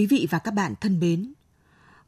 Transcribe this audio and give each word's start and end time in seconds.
Quý 0.00 0.06
vị 0.06 0.26
và 0.30 0.38
các 0.38 0.54
bạn 0.54 0.74
thân 0.80 1.00
mến, 1.00 1.32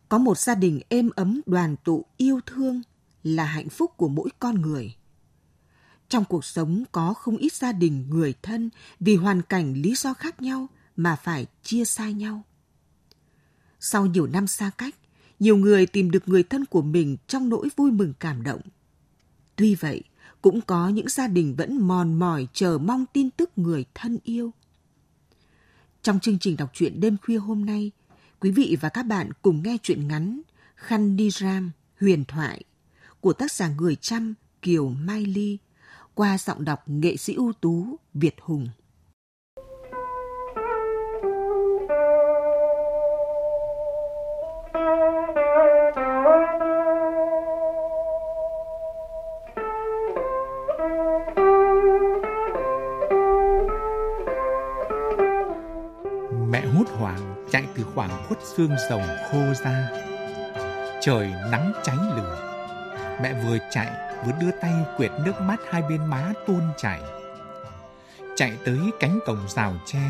có 0.09 0.19
một 0.19 0.39
gia 0.39 0.55
đình 0.55 0.81
êm 0.89 1.11
ấm 1.17 1.41
đoàn 1.47 1.77
tụ 1.85 2.05
yêu 2.17 2.41
thương 2.47 2.83
là 3.23 3.45
hạnh 3.45 3.69
phúc 3.69 3.93
của 3.97 4.09
mỗi 4.09 4.29
con 4.39 4.61
người. 4.61 4.95
Trong 6.09 6.25
cuộc 6.25 6.45
sống 6.45 6.85
có 6.93 7.15
không 7.15 7.37
ít 7.37 7.53
gia 7.53 7.73
đình 7.73 8.07
người 8.11 8.35
thân 8.43 8.71
vì 9.01 9.17
hoàn 9.17 9.43
cảnh 9.43 9.75
lý 9.75 9.95
do 9.95 10.15
khác 10.15 10.43
nhau 10.43 10.67
mà 10.97 11.17
phải 11.17 11.47
chia 11.63 11.85
xa 11.85 12.11
nhau. 12.11 12.43
Sau 13.81 14.07
nhiều 14.07 14.27
năm 14.27 14.47
xa 14.47 14.71
cách, 14.79 14.95
nhiều 15.41 15.57
người 15.57 15.87
tìm 15.87 16.11
được 16.11 16.29
người 16.29 16.43
thân 16.43 16.65
của 16.65 16.83
mình 16.83 17.17
trong 17.27 17.49
nỗi 17.49 17.69
vui 17.77 17.91
mừng 17.91 18.13
cảm 18.21 18.43
động. 18.43 18.61
Tuy 19.57 19.75
vậy, 19.75 20.03
cũng 20.43 20.61
có 20.61 20.89
những 20.89 21.09
gia 21.09 21.27
đình 21.27 21.55
vẫn 21.57 21.89
mòn 21.89 22.15
mỏi 22.15 22.49
chờ 22.53 22.79
mong 22.79 23.05
tin 23.13 23.31
tức 23.31 23.51
người 23.57 23.85
thân 23.95 24.19
yêu. 24.25 24.53
Trong 26.03 26.21
chương 26.21 26.39
trình 26.39 26.57
đọc 26.57 26.71
truyện 26.75 27.01
đêm 27.01 27.17
khuya 27.23 27.37
hôm 27.37 27.65
nay, 27.65 27.91
quý 28.41 28.51
vị 28.51 28.77
và 28.81 28.89
các 28.89 29.03
bạn 29.03 29.31
cùng 29.43 29.63
nghe 29.63 29.77
truyện 29.83 30.09
ngắn 30.09 30.41
Khăn 30.75 31.17
đi 31.17 31.31
ram, 31.31 31.71
huyền 32.01 32.25
thoại 32.25 32.63
của 33.21 33.33
tác 33.33 33.53
giả 33.53 33.69
người 33.69 33.97
trăm 33.97 34.35
Kiều 34.63 34.89
Mai 34.89 35.27
Ly 35.27 35.59
qua 36.15 36.39
giọng 36.39 36.65
đọc 36.65 36.83
nghệ 36.87 37.17
sĩ 37.17 37.35
ưu 37.35 37.53
tú 37.53 37.97
Việt 38.15 38.35
Hùng. 38.41 38.69
Mẹ 56.53 56.67
hốt 56.67 56.85
hoảng 56.99 57.47
chạy 57.51 57.65
từ 57.75 57.87
khoảng 57.95 58.25
khuất 58.29 58.39
xương 58.43 58.71
rồng 58.91 59.03
khô 59.31 59.39
ra. 59.65 59.89
Trời 61.01 61.33
nắng 61.51 61.73
cháy 61.83 61.97
lửa. 62.17 62.53
Mẹ 63.23 63.35
vừa 63.45 63.59
chạy 63.71 63.91
vừa 64.25 64.33
đưa 64.41 64.51
tay 64.51 64.73
quệt 64.97 65.11
nước 65.25 65.41
mắt 65.41 65.61
hai 65.71 65.83
bên 65.83 66.07
má 66.07 66.33
tuôn 66.47 66.61
chảy. 66.77 67.01
Chạy 68.37 68.53
tới 68.65 68.79
cánh 69.01 69.19
cổng 69.27 69.49
rào 69.49 69.75
tre, 69.87 70.01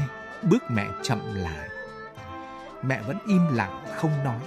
bước 0.42 0.62
mẹ 0.70 0.86
chậm 1.02 1.34
lại. 1.34 1.68
Mẹ 2.82 3.00
vẫn 3.06 3.18
im 3.26 3.54
lặng 3.54 3.84
không 3.96 4.24
nói. 4.24 4.40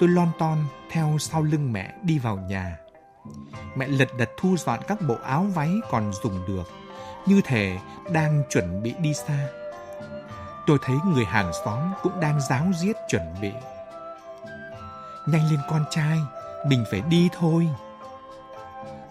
Tôi 0.00 0.08
lon 0.08 0.28
ton 0.38 0.58
theo 0.90 1.16
sau 1.18 1.42
lưng 1.42 1.72
mẹ 1.72 1.94
đi 2.02 2.18
vào 2.18 2.36
nhà. 2.36 2.76
Mẹ 3.76 3.88
lật 3.88 4.08
đật 4.18 4.30
thu 4.36 4.56
dọn 4.56 4.80
các 4.88 4.98
bộ 5.08 5.16
áo 5.24 5.46
váy 5.54 5.74
còn 5.90 6.12
dùng 6.22 6.46
được, 6.48 6.70
như 7.26 7.40
thể 7.44 7.78
đang 8.12 8.42
chuẩn 8.50 8.82
bị 8.82 8.94
đi 8.98 9.14
xa 9.14 9.48
tôi 10.68 10.78
thấy 10.82 10.96
người 11.04 11.24
hàng 11.24 11.52
xóm 11.64 11.92
cũng 12.02 12.20
đang 12.20 12.40
giáo 12.40 12.64
giết 12.78 12.96
chuẩn 13.08 13.34
bị. 13.40 13.52
Nhanh 15.26 15.50
lên 15.50 15.60
con 15.68 15.84
trai, 15.90 16.18
mình 16.66 16.84
phải 16.90 17.00
đi 17.00 17.28
thôi. 17.38 17.68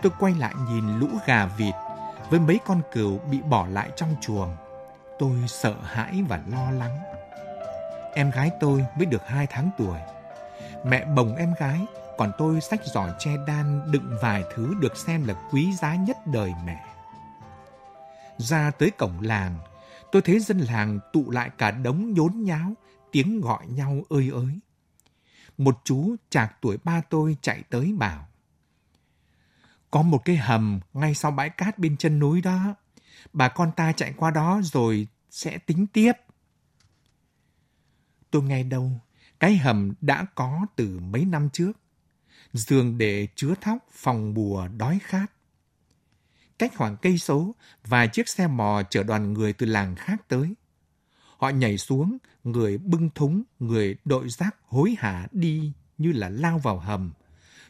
Tôi 0.01 0.11
quay 0.19 0.33
lại 0.33 0.53
nhìn 0.69 0.99
lũ 0.99 1.07
gà 1.25 1.45
vịt 1.45 1.73
với 2.29 2.39
mấy 2.39 2.59
con 2.65 2.81
cừu 2.91 3.19
bị 3.19 3.41
bỏ 3.41 3.67
lại 3.67 3.89
trong 3.95 4.15
chuồng. 4.21 4.55
Tôi 5.19 5.35
sợ 5.47 5.73
hãi 5.83 6.23
và 6.27 6.39
lo 6.47 6.71
lắng. 6.71 6.99
Em 8.13 8.31
gái 8.31 8.51
tôi 8.59 8.85
mới 8.97 9.05
được 9.05 9.27
hai 9.27 9.47
tháng 9.47 9.69
tuổi. 9.77 9.99
Mẹ 10.85 11.05
bồng 11.05 11.35
em 11.35 11.53
gái, 11.59 11.85
còn 12.17 12.31
tôi 12.37 12.61
xách 12.61 12.85
giỏ 12.85 13.07
che 13.19 13.31
đan 13.47 13.91
đựng 13.91 14.17
vài 14.21 14.43
thứ 14.55 14.73
được 14.79 14.97
xem 14.97 15.27
là 15.27 15.33
quý 15.51 15.73
giá 15.73 15.95
nhất 15.95 16.17
đời 16.27 16.53
mẹ. 16.65 16.85
Ra 18.37 18.71
tới 18.71 18.91
cổng 18.97 19.17
làng, 19.21 19.55
tôi 20.11 20.21
thấy 20.21 20.39
dân 20.39 20.57
làng 20.57 20.99
tụ 21.13 21.31
lại 21.31 21.49
cả 21.57 21.71
đống 21.71 22.13
nhốn 22.13 22.43
nháo, 22.43 22.73
tiếng 23.11 23.41
gọi 23.41 23.67
nhau 23.67 24.03
ơi 24.09 24.29
ới. 24.33 24.59
Một 25.57 25.81
chú 25.83 26.15
chạc 26.29 26.57
tuổi 26.61 26.77
ba 26.83 27.01
tôi 27.01 27.37
chạy 27.41 27.63
tới 27.69 27.93
bảo. 27.97 28.27
Có 29.91 30.01
một 30.01 30.21
cái 30.25 30.37
hầm 30.37 30.79
ngay 30.93 31.15
sau 31.15 31.31
bãi 31.31 31.49
cát 31.49 31.79
bên 31.79 31.97
chân 31.97 32.19
núi 32.19 32.41
đó. 32.41 32.75
Bà 33.33 33.47
con 33.47 33.71
ta 33.75 33.91
chạy 33.91 34.13
qua 34.17 34.31
đó 34.31 34.61
rồi 34.63 35.07
sẽ 35.29 35.57
tính 35.57 35.87
tiếp. 35.87 36.13
Tôi 38.31 38.43
nghe 38.43 38.63
đâu, 38.63 38.91
cái 39.39 39.57
hầm 39.57 39.93
đã 40.01 40.25
có 40.35 40.65
từ 40.75 40.99
mấy 40.99 41.25
năm 41.25 41.49
trước. 41.49 41.71
Giường 42.53 42.97
để 42.97 43.27
chứa 43.35 43.53
thóc 43.61 43.77
phòng 43.91 44.33
bùa 44.33 44.67
đói 44.67 44.99
khát 45.03 45.31
cách 46.59 46.71
khoảng 46.75 46.97
cây 46.97 47.17
số, 47.17 47.55
vài 47.87 48.07
chiếc 48.07 48.29
xe 48.29 48.47
mò 48.47 48.81
chở 48.89 49.03
đoàn 49.03 49.33
người 49.33 49.53
từ 49.53 49.65
làng 49.65 49.95
khác 49.95 50.21
tới. 50.27 50.53
Họ 51.37 51.49
nhảy 51.49 51.77
xuống, 51.77 52.17
người 52.43 52.77
bưng 52.77 53.09
thúng, 53.15 53.43
người 53.59 53.95
đội 54.05 54.29
rác 54.29 54.55
hối 54.67 54.95
hả 54.99 55.27
đi 55.31 55.71
như 55.97 56.11
là 56.11 56.29
lao 56.29 56.57
vào 56.59 56.79
hầm. 56.79 57.11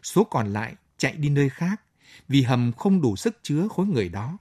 Số 0.03 0.23
còn 0.23 0.53
lại 0.53 0.75
chạy 0.97 1.15
đi 1.15 1.29
nơi 1.29 1.49
khác, 1.49 1.81
vì 2.27 2.41
hầm 2.41 2.71
không 2.77 3.01
đủ 3.01 3.15
sức 3.15 3.37
chứa 3.43 3.67
khối 3.67 3.85
người 3.85 4.09
đó. 4.09 4.37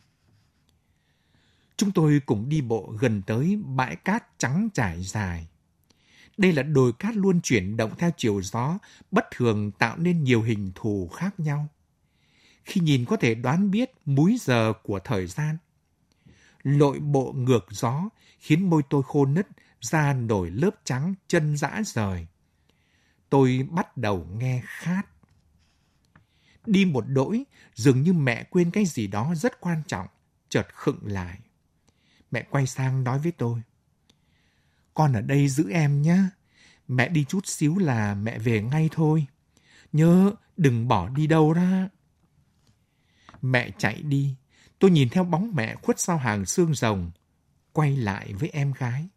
Chúng 1.77 1.93
tôi 1.93 2.21
cùng 2.27 2.49
đi 2.49 2.61
bộ 2.61 2.95
gần 3.01 3.23
tới 3.23 3.59
bãi 3.65 3.97
cát 3.97 4.39
trắng 4.39 4.69
trải 4.75 5.03
dài. 5.03 5.47
Đây 6.37 6.53
là 6.53 6.62
đồi 6.62 6.93
cát 6.93 7.17
luôn 7.17 7.41
chuyển 7.41 7.77
động 7.77 7.93
theo 7.99 8.11
chiều 8.17 8.43
gió, 8.43 8.79
bất 9.11 9.25
thường 9.31 9.71
tạo 9.71 9.97
nên 9.97 10.25
nhiều 10.25 10.43
hình 10.43 10.73
thù 10.75 11.09
khác 11.09 11.41
nhau 11.41 11.69
khi 12.66 12.81
nhìn 12.81 13.04
có 13.04 13.16
thể 13.16 13.34
đoán 13.34 13.71
biết 13.71 13.91
múi 14.04 14.37
giờ 14.41 14.72
của 14.82 14.99
thời 14.99 15.27
gian. 15.27 15.56
Lội 16.62 16.99
bộ 16.99 17.32
ngược 17.32 17.66
gió 17.71 18.09
khiến 18.38 18.71
môi 18.71 18.82
tôi 18.91 19.03
khô 19.03 19.27
nứt, 19.27 19.49
da 19.81 20.12
nổi 20.12 20.50
lớp 20.50 20.71
trắng, 20.84 21.15
chân 21.28 21.56
dã 21.56 21.82
rời. 21.84 22.26
Tôi 23.31 23.66
bắt 23.71 23.97
đầu 23.97 24.26
nghe 24.32 24.62
khát. 24.65 25.03
Đi 26.66 26.84
một 26.84 27.05
đỗi, 27.09 27.44
dường 27.75 28.03
như 28.03 28.12
mẹ 28.12 28.44
quên 28.44 28.71
cái 28.71 28.84
gì 28.87 29.06
đó 29.06 29.34
rất 29.34 29.60
quan 29.60 29.82
trọng, 29.87 30.06
chợt 30.49 30.66
khựng 30.75 31.00
lại. 31.03 31.38
Mẹ 32.31 32.47
quay 32.50 32.66
sang 32.66 33.05
nói 33.05 33.19
với 33.19 33.32
tôi. 33.32 33.62
Con 34.94 35.12
ở 35.12 35.21
đây 35.21 35.49
giữ 35.49 35.71
em 35.71 36.03
nhé. 36.03 36.19
Mẹ 36.88 37.09
đi 37.09 37.25
chút 37.25 37.47
xíu 37.47 37.78
là 37.78 38.15
mẹ 38.15 38.38
về 38.38 38.62
ngay 38.62 38.88
thôi. 38.93 39.26
Nhớ 39.93 40.32
đừng 40.56 40.88
bỏ 40.88 41.09
đi 41.09 41.26
đâu 41.26 41.53
ra. 41.53 41.88
Mẹ 43.50 43.70
chạy 43.78 44.02
đi. 44.02 44.34
Tôi 44.78 44.90
nhìn 44.90 45.08
theo 45.08 45.25
bóng 45.25 45.50
mẹ 45.54 45.75
khuất 45.75 46.00
sau 46.00 46.16
hàng 46.16 46.46
xương 46.46 46.75
rồng. 46.75 47.10
Quay 47.72 47.96
lại 47.96 48.32
với 48.32 48.48
em 48.48 48.72
gái. 48.72 49.08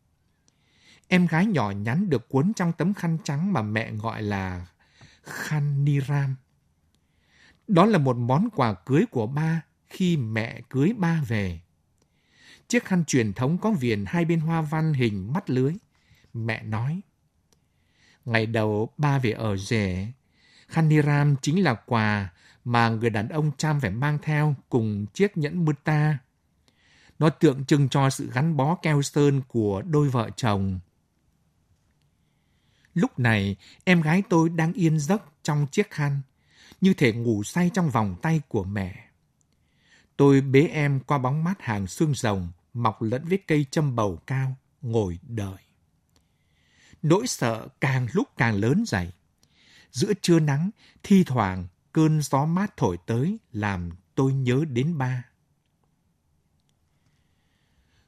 Em 1.07 1.27
gái 1.27 1.45
nhỏ 1.45 1.71
nhắn 1.71 2.09
được 2.09 2.29
cuốn 2.29 2.53
trong 2.53 2.73
tấm 2.73 2.93
khăn 2.93 3.17
trắng 3.23 3.53
mà 3.53 3.61
mẹ 3.61 3.91
gọi 3.91 4.21
là 4.21 4.67
khăn 5.23 5.85
niram. 5.85 6.35
Đó 7.67 7.85
là 7.85 7.97
một 7.97 8.17
món 8.17 8.49
quà 8.49 8.73
cưới 8.73 9.05
của 9.11 9.27
ba 9.27 9.61
khi 9.87 10.17
mẹ 10.17 10.61
cưới 10.69 10.93
ba 10.97 11.21
về. 11.27 11.59
Chiếc 12.67 12.85
khăn 12.85 13.05
truyền 13.05 13.33
thống 13.33 13.57
có 13.57 13.71
viền 13.71 14.05
hai 14.07 14.25
bên 14.25 14.39
hoa 14.39 14.61
văn 14.61 14.93
hình 14.93 15.33
mắt 15.33 15.49
lưới. 15.49 15.73
Mẹ 16.33 16.63
nói, 16.63 17.01
ngày 18.25 18.45
đầu 18.45 18.93
ba 18.97 19.19
về 19.19 19.31
ở 19.31 19.57
rể, 19.57 20.07
khăn 20.67 20.89
niram 20.89 21.35
chính 21.41 21.63
là 21.63 21.73
quà 21.73 22.29
mà 22.65 22.89
người 22.89 23.09
đàn 23.09 23.29
ông 23.29 23.51
Cham 23.57 23.79
phải 23.79 23.91
mang 23.91 24.17
theo 24.21 24.55
cùng 24.69 25.05
chiếc 25.13 25.37
nhẫn 25.37 25.65
Muta. 25.65 26.17
Nó 27.19 27.29
tượng 27.29 27.65
trưng 27.65 27.89
cho 27.89 28.09
sự 28.09 28.31
gắn 28.33 28.57
bó 28.57 28.75
keo 28.75 29.01
sơn 29.01 29.41
của 29.47 29.81
đôi 29.81 30.09
vợ 30.09 30.29
chồng. 30.35 30.79
Lúc 32.93 33.19
này, 33.19 33.55
em 33.83 34.01
gái 34.01 34.23
tôi 34.29 34.49
đang 34.49 34.73
yên 34.73 34.99
giấc 34.99 35.23
trong 35.43 35.67
chiếc 35.71 35.91
khăn. 35.91 36.21
như 36.81 36.93
thể 36.93 37.13
ngủ 37.13 37.43
say 37.43 37.71
trong 37.73 37.89
vòng 37.89 38.15
tay 38.21 38.41
của 38.47 38.63
mẹ. 38.63 39.05
Tôi 40.17 40.41
bế 40.41 40.61
em 40.61 40.99
qua 40.99 41.17
bóng 41.17 41.43
mát 41.43 41.61
hàng 41.61 41.87
xương 41.87 42.13
rồng, 42.15 42.51
mọc 42.73 43.01
lẫn 43.01 43.25
với 43.25 43.39
cây 43.47 43.65
châm 43.71 43.95
bầu 43.95 44.19
cao, 44.27 44.55
ngồi 44.81 45.19
đợi. 45.27 45.57
Nỗi 47.01 47.27
sợ 47.27 47.67
càng 47.81 48.07
lúc 48.13 48.27
càng 48.37 48.55
lớn 48.55 48.83
dày. 48.87 49.11
Giữa 49.91 50.13
trưa 50.21 50.39
nắng, 50.39 50.69
thi 51.03 51.23
thoảng 51.23 51.67
cơn 51.99 52.21
gió 52.21 52.45
mát 52.45 52.77
thổi 52.77 52.97
tới 53.05 53.37
làm 53.51 53.89
tôi 54.15 54.33
nhớ 54.33 54.65
đến 54.69 54.97
ba. 54.97 55.25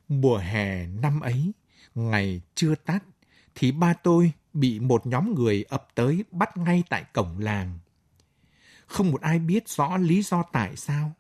Mùa 0.08 0.38
hè 0.38 0.88
năm 0.88 1.20
ấy, 1.20 1.52
ngày 1.96 2.42
chưa 2.56 2.76
tắt, 2.76 3.04
thì 3.56 3.72
ba 3.72 3.94
tôi 3.94 4.32
bị 4.54 4.80
một 4.80 5.06
nhóm 5.06 5.36
người 5.36 5.64
ập 5.64 5.88
tới 5.96 6.24
bắt 6.32 6.58
ngay 6.58 6.84
tại 6.90 7.04
cổng 7.14 7.40
làng. 7.40 7.80
Không 8.86 9.12
một 9.12 9.22
ai 9.22 9.40
biết 9.40 9.70
rõ 9.70 9.98
lý 9.98 10.22
do 10.22 10.44
tại 10.52 10.76
sao. 10.76 11.14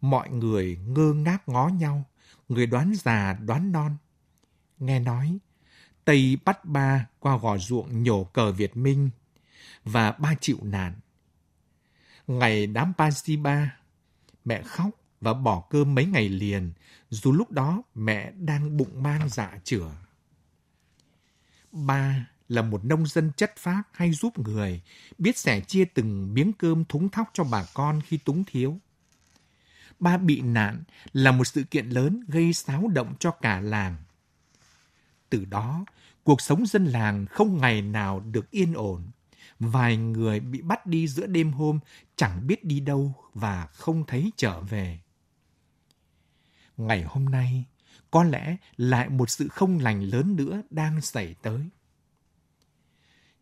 Mọi 0.00 0.30
người 0.30 0.76
ngơ 0.86 1.12
ngác 1.12 1.48
ngó 1.48 1.68
nhau, 1.68 2.04
người 2.48 2.66
đoán 2.66 2.94
già 2.94 3.32
đoán 3.32 3.72
non. 3.72 3.96
Nghe 4.78 5.00
nói, 5.00 5.38
Tây 6.04 6.38
bắt 6.44 6.64
ba 6.64 7.06
qua 7.18 7.38
gò 7.38 7.58
ruộng 7.58 8.02
nhổ 8.02 8.24
cờ 8.24 8.52
Việt 8.52 8.76
Minh 8.76 9.10
và 9.84 10.12
ba 10.12 10.34
chịu 10.40 10.58
nạn. 10.62 10.94
Ngày 12.26 12.66
đám 12.66 12.92
Pansiba, 12.98 13.54
ba, 13.54 13.76
mẹ 14.44 14.62
khóc 14.62 14.90
và 15.20 15.34
bỏ 15.34 15.64
cơm 15.70 15.94
mấy 15.94 16.06
ngày 16.06 16.28
liền, 16.28 16.72
dù 17.10 17.32
lúc 17.32 17.50
đó 17.50 17.82
mẹ 17.94 18.30
đang 18.30 18.76
bụng 18.76 19.02
mang 19.02 19.28
dạ 19.28 19.52
chửa. 19.64 19.90
Ba 21.72 22.26
là 22.48 22.62
một 22.62 22.84
nông 22.84 23.06
dân 23.06 23.32
chất 23.36 23.56
phác 23.56 23.88
hay 23.92 24.12
giúp 24.12 24.38
người, 24.38 24.82
biết 25.18 25.38
sẻ 25.38 25.60
chia 25.60 25.84
từng 25.84 26.34
miếng 26.34 26.52
cơm 26.52 26.84
thúng 26.84 27.08
thóc 27.08 27.30
cho 27.32 27.44
bà 27.44 27.64
con 27.74 28.00
khi 28.00 28.18
túng 28.18 28.44
thiếu. 28.44 28.78
Ba 30.00 30.16
bị 30.16 30.40
nạn 30.40 30.82
là 31.12 31.32
một 31.32 31.44
sự 31.44 31.64
kiện 31.64 31.88
lớn 31.88 32.20
gây 32.28 32.52
xáo 32.52 32.88
động 32.88 33.14
cho 33.20 33.30
cả 33.30 33.60
làng. 33.60 33.96
Từ 35.30 35.44
đó, 35.44 35.84
cuộc 36.24 36.40
sống 36.40 36.66
dân 36.66 36.84
làng 36.84 37.26
không 37.26 37.58
ngày 37.58 37.82
nào 37.82 38.20
được 38.20 38.50
yên 38.50 38.74
ổn. 38.74 39.02
Vài 39.58 39.96
người 39.96 40.40
bị 40.40 40.62
bắt 40.62 40.86
đi 40.86 41.08
giữa 41.08 41.26
đêm 41.26 41.52
hôm, 41.52 41.78
chẳng 42.16 42.46
biết 42.46 42.64
đi 42.64 42.80
đâu 42.80 43.14
và 43.34 43.66
không 43.66 44.04
thấy 44.06 44.32
trở 44.36 44.60
về. 44.60 45.00
Ngày 46.76 47.02
hôm 47.02 47.24
nay, 47.24 47.64
có 48.10 48.24
lẽ 48.24 48.56
lại 48.76 49.08
một 49.08 49.30
sự 49.30 49.48
không 49.48 49.78
lành 49.78 50.02
lớn 50.02 50.36
nữa 50.36 50.62
đang 50.70 51.00
xảy 51.00 51.34
tới. 51.34 51.68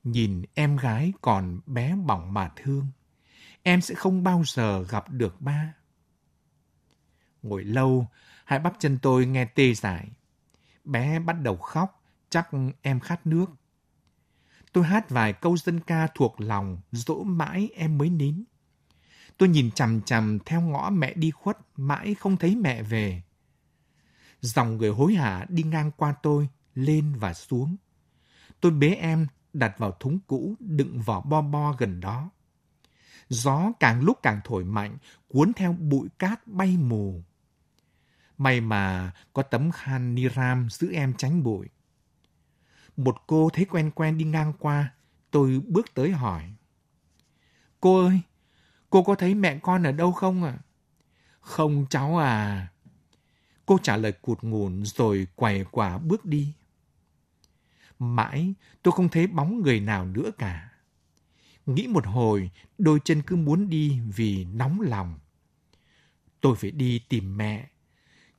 Nhìn 0.02 0.42
em 0.54 0.76
gái 0.76 1.12
còn 1.20 1.60
bé 1.66 1.96
bỏng 1.96 2.32
mà 2.34 2.50
thương, 2.56 2.86
em 3.62 3.80
sẽ 3.80 3.94
không 3.94 4.22
bao 4.22 4.42
giờ 4.46 4.82
gặp 4.82 5.10
được 5.10 5.40
ba. 5.40 5.74
Ngồi 7.42 7.64
lâu, 7.64 8.06
hai 8.44 8.58
bắp 8.58 8.74
chân 8.78 8.98
tôi 9.02 9.26
nghe 9.26 9.44
tê 9.44 9.74
dại. 9.74 10.08
Bé 10.84 11.18
bắt 11.18 11.36
đầu 11.42 11.56
khóc, 11.56 12.02
chắc 12.30 12.48
em 12.82 13.00
khát 13.00 13.26
nước. 13.26 13.46
Tôi 14.74 14.84
hát 14.84 15.10
vài 15.10 15.32
câu 15.32 15.56
dân 15.56 15.80
ca 15.80 16.06
thuộc 16.14 16.40
lòng, 16.40 16.78
dỗ 16.92 17.22
mãi 17.22 17.70
em 17.74 17.98
mới 17.98 18.10
nín. 18.10 18.44
Tôi 19.38 19.48
nhìn 19.48 19.70
chằm 19.70 20.02
chằm 20.02 20.38
theo 20.46 20.60
ngõ 20.60 20.90
mẹ 20.90 21.14
đi 21.14 21.30
khuất, 21.30 21.58
mãi 21.76 22.14
không 22.14 22.36
thấy 22.36 22.56
mẹ 22.56 22.82
về. 22.82 23.22
Dòng 24.40 24.76
người 24.76 24.90
hối 24.90 25.14
hả 25.14 25.46
đi 25.48 25.62
ngang 25.62 25.90
qua 25.96 26.14
tôi, 26.22 26.48
lên 26.74 27.14
và 27.18 27.34
xuống. 27.34 27.76
Tôi 28.60 28.72
bế 28.72 28.88
em 28.88 29.26
đặt 29.52 29.78
vào 29.78 29.92
thúng 30.00 30.18
cũ 30.26 30.54
đựng 30.60 31.00
vỏ 31.00 31.20
bo 31.20 31.42
bo 31.42 31.72
gần 31.78 32.00
đó. 32.00 32.30
Gió 33.28 33.72
càng 33.80 34.00
lúc 34.02 34.18
càng 34.22 34.40
thổi 34.44 34.64
mạnh, 34.64 34.98
cuốn 35.28 35.52
theo 35.56 35.72
bụi 35.72 36.08
cát 36.18 36.46
bay 36.46 36.76
mù. 36.76 37.22
May 38.38 38.60
mà 38.60 39.12
có 39.32 39.42
tấm 39.42 39.70
khan 39.70 40.14
niram 40.14 40.68
giữ 40.70 40.92
em 40.92 41.14
tránh 41.14 41.42
bụi. 41.42 41.68
Một 42.96 43.16
cô 43.26 43.50
thấy 43.52 43.64
quen 43.64 43.90
quen 43.90 44.18
đi 44.18 44.24
ngang 44.24 44.52
qua, 44.58 44.94
tôi 45.30 45.60
bước 45.68 45.94
tới 45.94 46.10
hỏi. 46.10 46.52
Cô 47.80 48.04
ơi, 48.06 48.20
cô 48.90 49.02
có 49.02 49.14
thấy 49.14 49.34
mẹ 49.34 49.58
con 49.58 49.82
ở 49.82 49.92
đâu 49.92 50.12
không 50.12 50.44
ạ? 50.44 50.50
À? 50.50 50.62
Không 51.40 51.86
cháu 51.90 52.18
à. 52.18 52.68
Cô 53.66 53.78
trả 53.82 53.96
lời 53.96 54.12
cụt 54.12 54.42
nguồn 54.42 54.84
rồi 54.84 55.26
quầy 55.36 55.64
quả 55.70 55.98
bước 55.98 56.24
đi. 56.24 56.54
Mãi 57.98 58.54
tôi 58.82 58.92
không 58.92 59.08
thấy 59.08 59.26
bóng 59.26 59.62
người 59.62 59.80
nào 59.80 60.06
nữa 60.06 60.30
cả. 60.38 60.70
Nghĩ 61.66 61.86
một 61.86 62.06
hồi, 62.06 62.50
đôi 62.78 63.00
chân 63.04 63.22
cứ 63.22 63.36
muốn 63.36 63.68
đi 63.68 64.00
vì 64.16 64.44
nóng 64.44 64.80
lòng. 64.80 65.18
Tôi 66.40 66.56
phải 66.56 66.70
đi 66.70 67.00
tìm 67.08 67.36
mẹ, 67.36 67.68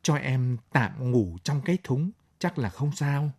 cho 0.01 0.15
em 0.15 0.57
tạm 0.71 1.11
ngủ 1.11 1.37
trong 1.43 1.61
cái 1.61 1.77
thúng, 1.83 2.11
chắc 2.39 2.57
là 2.57 2.69
không 2.69 2.95
sao. 2.95 3.31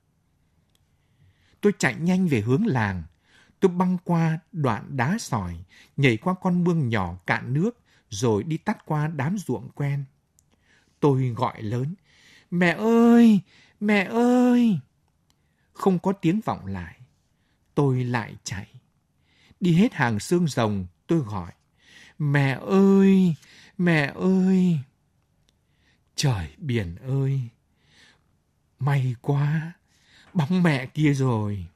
Tôi 1.67 1.73
chạy 1.79 1.95
nhanh 1.95 2.27
về 2.27 2.41
hướng 2.41 2.67
làng. 2.67 3.03
Tôi 3.61 3.73
băng 3.73 3.99
qua 4.05 4.39
đoạn 4.53 4.97
đá 4.97 5.17
sỏi, 5.21 5.65
nhảy 5.97 6.17
qua 6.17 6.35
con 6.43 6.65
mương 6.65 6.89
nhỏ 6.89 7.17
cạn 7.27 7.55
nước, 7.55 7.79
rồi 8.11 8.43
đi 8.43 8.57
tắt 8.57 8.87
qua 8.87 9.09
đám 9.09 9.39
ruộng 9.39 9.69
quen. 9.75 10.05
Tôi 11.01 11.29
gọi 11.29 11.63
lớn, 11.63 11.95
mẹ 12.51 12.71
ơi, 12.79 13.41
mẹ 13.81 14.05
ơi! 14.05 14.79
Không 15.73 15.99
có 15.99 16.13
tiếng 16.13 16.41
vọng 16.41 16.67
lại. 16.67 17.01
Tôi 17.75 18.05
lại 18.05 18.37
chạy. 18.45 18.69
Đi 19.61 19.73
hết 19.73 19.95
hàng 19.95 20.21
xương 20.21 20.47
rồng, 20.47 20.87
tôi 21.07 21.19
gọi, 21.19 21.53
mẹ 22.19 22.59
ơi, 22.67 23.35
mẹ 23.79 24.13
ơi! 24.15 24.79
Trời 26.17 26.55
biển 26.59 26.97
ơi! 26.97 27.41
May 28.79 29.15
quá! 29.21 29.73
Bóng 30.37 30.63
mẹ 30.63 30.87
kia 30.87 31.13
rồi! 31.13 31.67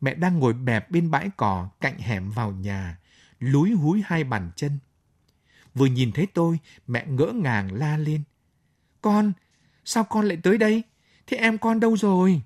Mẹ 0.00 0.14
đang 0.14 0.38
ngồi 0.38 0.52
bẹp 0.52 0.90
bên 0.90 1.10
bãi 1.10 1.30
cỏ 1.36 1.68
cạnh 1.80 1.98
hẻm 1.98 2.30
vào 2.30 2.52
nhà, 2.52 2.98
lúi 3.38 3.70
húi 3.72 4.02
hai 4.06 4.24
bàn 4.24 4.50
chân. 4.56 4.78
Vừa 5.74 5.86
nhìn 5.86 6.12
thấy 6.12 6.26
tôi, 6.34 6.58
mẹ 6.86 7.06
ngỡ 7.06 7.32
ngàng 7.34 7.72
la 7.72 7.96
lên. 7.96 8.22
Con, 9.00 9.32
sao 9.84 10.04
con 10.04 10.28
lại 10.28 10.38
tới 10.42 10.58
đây? 10.58 10.82
Thế 11.26 11.36
em 11.36 11.58
con 11.58 11.80
đâu 11.80 11.96
rồi? 11.96 12.42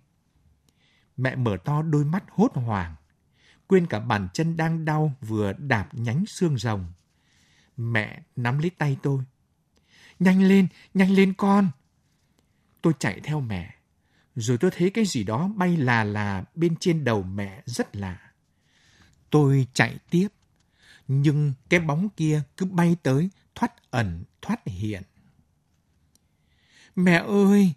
Mẹ 1.16 1.36
mở 1.36 1.56
to 1.64 1.82
đôi 1.82 2.04
mắt 2.04 2.24
hốt 2.30 2.50
hoảng. 2.54 2.94
Quên 3.66 3.86
cả 3.86 4.00
bàn 4.00 4.28
chân 4.32 4.56
đang 4.56 4.84
đau 4.84 5.12
vừa 5.20 5.52
đạp 5.52 5.88
nhánh 5.92 6.26
xương 6.26 6.58
rồng. 6.58 6.92
Mẹ 7.76 8.22
nắm 8.36 8.58
lấy 8.58 8.70
tay 8.70 8.96
tôi. 9.02 9.22
Nhanh 10.18 10.42
lên, 10.42 10.68
nhanh 10.94 11.10
lên 11.10 11.34
con. 11.34 11.68
Tôi 12.82 12.92
chạy 12.98 13.20
theo 13.20 13.40
mẹ. 13.40 13.74
Rồi 14.36 14.58
tôi 14.58 14.70
thấy 14.70 14.90
cái 14.90 15.04
gì 15.04 15.24
đó 15.24 15.50
bay 15.56 15.76
là 15.76 16.04
là 16.04 16.44
bên 16.54 16.76
trên 16.76 17.04
đầu 17.04 17.22
mẹ 17.22 17.62
rất 17.66 17.96
lạ. 17.96 18.18
Tôi 19.30 19.66
chạy 19.74 19.98
tiếp. 20.10 20.28
Nhưng 21.08 21.52
cái 21.68 21.80
bóng 21.80 22.08
kia 22.08 22.42
cứ 22.56 22.66
bay 22.66 22.96
tới, 23.02 23.30
thoát 23.54 23.72
ẩn, 23.90 24.24
thoát 24.42 24.68
hiện. 24.68 25.02
Mẹ 26.96 27.22
ơi! 27.26 27.72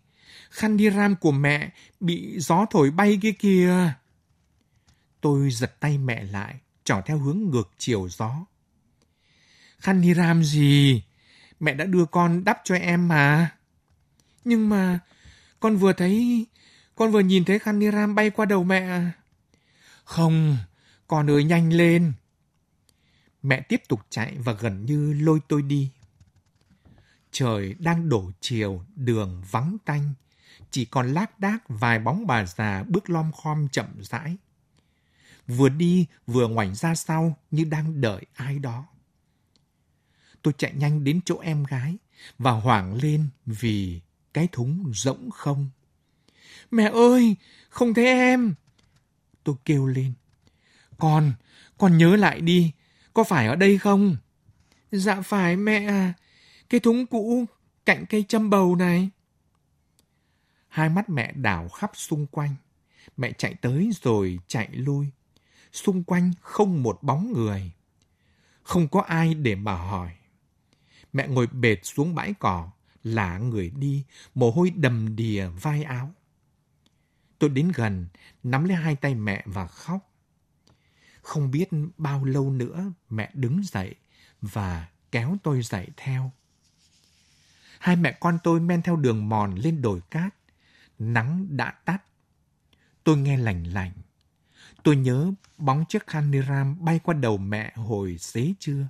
Khăn 0.50 0.78
đi 0.78 0.90
ram 0.90 1.16
của 1.16 1.32
mẹ 1.32 1.70
bị 2.00 2.40
gió 2.40 2.66
thổi 2.70 2.92
bay 2.92 3.20
kia 3.22 3.32
kìa. 3.32 3.94
Tôi 5.22 5.52
giật 5.52 5.80
tay 5.80 5.98
mẹ 5.98 6.24
lại, 6.24 6.60
trỏ 6.84 7.02
theo 7.06 7.18
hướng 7.18 7.38
ngược 7.38 7.72
chiều 7.78 8.10
gió. 8.10 8.46
Khăn 9.80 10.02
đi 10.02 10.14
ram 10.14 10.44
gì? 10.44 11.04
Mẹ 11.60 11.74
đã 11.74 11.86
đưa 11.86 12.06
con 12.06 12.44
đắp 12.44 12.62
cho 12.64 12.76
em 12.76 13.08
mà. 13.08 13.50
Nhưng 14.44 14.70
mà 14.70 15.00
con 15.60 15.78
vừa 15.78 15.94
thấy, 15.94 16.46
con 16.96 17.12
vừa 17.12 17.20
nhìn 17.20 17.46
thấy 17.46 17.60
khăn 17.60 17.80
ni 17.80 17.92
ram 17.92 18.16
bay 18.16 18.30
qua 18.30 18.46
đầu 18.46 18.64
mẹ. 18.64 18.80
À? 18.80 19.12
Không, 20.04 20.58
con 21.08 21.30
ơi 21.30 21.44
nhanh 21.44 21.74
lên. 21.74 22.14
Mẹ 23.44 23.62
tiếp 23.62 23.82
tục 23.88 24.00
chạy 24.10 24.38
và 24.38 24.54
gần 24.54 24.86
như 24.86 25.14
lôi 25.14 25.40
tôi 25.48 25.62
đi. 25.62 25.92
Trời 27.32 27.76
đang 27.80 28.10
đổ 28.10 28.32
chiều, 28.42 28.86
đường 28.96 29.44
vắng 29.52 29.78
tanh. 29.86 30.14
Chỉ 30.72 30.86
còn 30.86 31.14
lác 31.14 31.40
đác 31.40 31.58
vài 31.68 32.00
bóng 32.00 32.28
bà 32.28 32.46
già 32.46 32.84
bước 32.88 33.10
lom 33.10 33.32
khom 33.32 33.68
chậm 33.72 33.86
rãi. 34.02 34.38
Vừa 35.48 35.70
đi 35.70 36.06
vừa 36.28 36.48
ngoảnh 36.48 36.76
ra 36.76 36.96
sau 36.96 37.38
như 37.52 37.64
đang 37.64 38.02
đợi 38.02 38.26
ai 38.34 38.60
đó. 38.60 38.86
Tôi 40.42 40.54
chạy 40.58 40.74
nhanh 40.74 41.04
đến 41.04 41.20
chỗ 41.26 41.40
em 41.40 41.64
gái 41.64 41.98
và 42.40 42.52
hoảng 42.52 42.94
lên 42.94 43.30
vì 43.46 44.02
cái 44.38 44.48
thúng 44.52 44.92
rỗng 44.94 45.30
không. 45.32 45.70
Mẹ 46.72 46.90
ơi, 46.94 47.36
không 47.70 47.94
thấy 47.94 48.06
em. 48.06 48.56
Tôi 49.44 49.56
kêu 49.66 49.88
lên. 49.88 50.14
Con, 50.98 51.34
con 51.78 51.98
nhớ 51.98 52.16
lại 52.16 52.42
đi, 52.42 52.72
có 53.14 53.24
phải 53.24 53.48
ở 53.48 53.56
đây 53.56 53.78
không? 53.78 54.18
Dạ 54.92 55.22
phải 55.22 55.56
mẹ 55.56 55.86
à, 55.86 56.14
cái 56.70 56.80
thúng 56.80 57.06
cũ 57.06 57.46
cạnh 57.86 58.06
cây 58.10 58.26
châm 58.28 58.50
bầu 58.50 58.76
này. 58.76 59.10
Hai 60.68 60.90
mắt 60.90 61.10
mẹ 61.10 61.32
đảo 61.32 61.70
khắp 61.70 61.92
xung 61.94 62.28
quanh. 62.28 62.56
Mẹ 63.18 63.32
chạy 63.32 63.54
tới 63.54 63.90
rồi 64.02 64.40
chạy 64.48 64.70
lui. 64.72 65.08
Xung 65.74 66.04
quanh 66.04 66.32
không 66.42 66.84
một 66.84 67.04
bóng 67.04 67.34
người. 67.34 67.72
Không 68.64 68.88
có 68.88 69.02
ai 69.02 69.34
để 69.34 69.56
mà 69.56 69.76
hỏi. 69.76 70.12
Mẹ 71.14 71.28
ngồi 71.28 71.48
bệt 71.48 71.78
xuống 71.84 72.16
bãi 72.16 72.34
cỏ, 72.40 72.70
lạ 73.14 73.38
người 73.38 73.70
đi, 73.70 74.04
mồ 74.36 74.52
hôi 74.52 74.70
đầm 74.70 75.16
đìa 75.16 75.48
vai 75.48 75.84
áo. 75.84 76.14
Tôi 77.40 77.50
đến 77.50 77.72
gần, 77.76 78.08
nắm 78.44 78.64
lấy 78.64 78.78
hai 78.78 78.96
tay 78.96 79.16
mẹ 79.16 79.44
và 79.46 79.68
khóc. 79.68 80.14
Không 81.22 81.52
biết 81.52 81.70
bao 81.98 82.26
lâu 82.26 82.50
nữa 82.50 82.92
mẹ 83.10 83.32
đứng 83.34 83.64
dậy 83.64 83.96
và 84.42 84.88
kéo 85.12 85.38
tôi 85.44 85.62
dậy 85.62 85.88
theo. 85.98 86.32
Hai 87.80 87.96
mẹ 87.96 88.18
con 88.20 88.40
tôi 88.44 88.60
men 88.60 88.82
theo 88.82 88.96
đường 88.96 89.30
mòn 89.30 89.56
lên 89.56 89.82
đồi 89.82 90.02
cát. 90.10 90.36
Nắng 91.00 91.58
đã 91.58 91.72
tắt. 91.72 92.04
Tôi 93.04 93.18
nghe 93.18 93.38
lành 93.38 93.64
lành. 93.64 93.92
Tôi 94.84 94.96
nhớ 94.96 95.32
bóng 95.58 95.86
chiếc 95.90 96.08
khăn 96.08 96.32
bay 96.80 97.00
qua 97.04 97.14
đầu 97.14 97.38
mẹ 97.38 97.74
hồi 97.76 98.18
xế 98.18 98.54
trưa. 98.60 98.88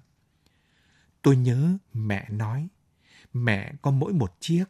Tôi 1.22 1.38
nhớ 1.38 1.78
mẹ 1.94 2.30
nói, 2.30 2.68
mẹ 3.46 3.74
có 3.82 3.92
mỗi 3.92 4.14
một 4.14 4.38
chiếc, 4.40 4.66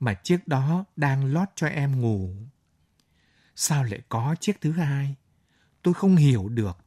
mà 0.00 0.14
chiếc 0.14 0.48
đó 0.48 0.84
đang 0.96 1.24
lót 1.24 1.48
cho 1.54 1.66
em 1.66 2.00
ngủ. 2.00 2.36
Sao 3.56 3.84
lại 3.84 4.00
có 4.08 4.36
chiếc 4.40 4.60
thứ 4.60 4.72
hai? 4.72 5.14
Tôi 5.82 5.94
không 5.94 6.16
hiểu 6.16 6.48
được, 6.48 6.78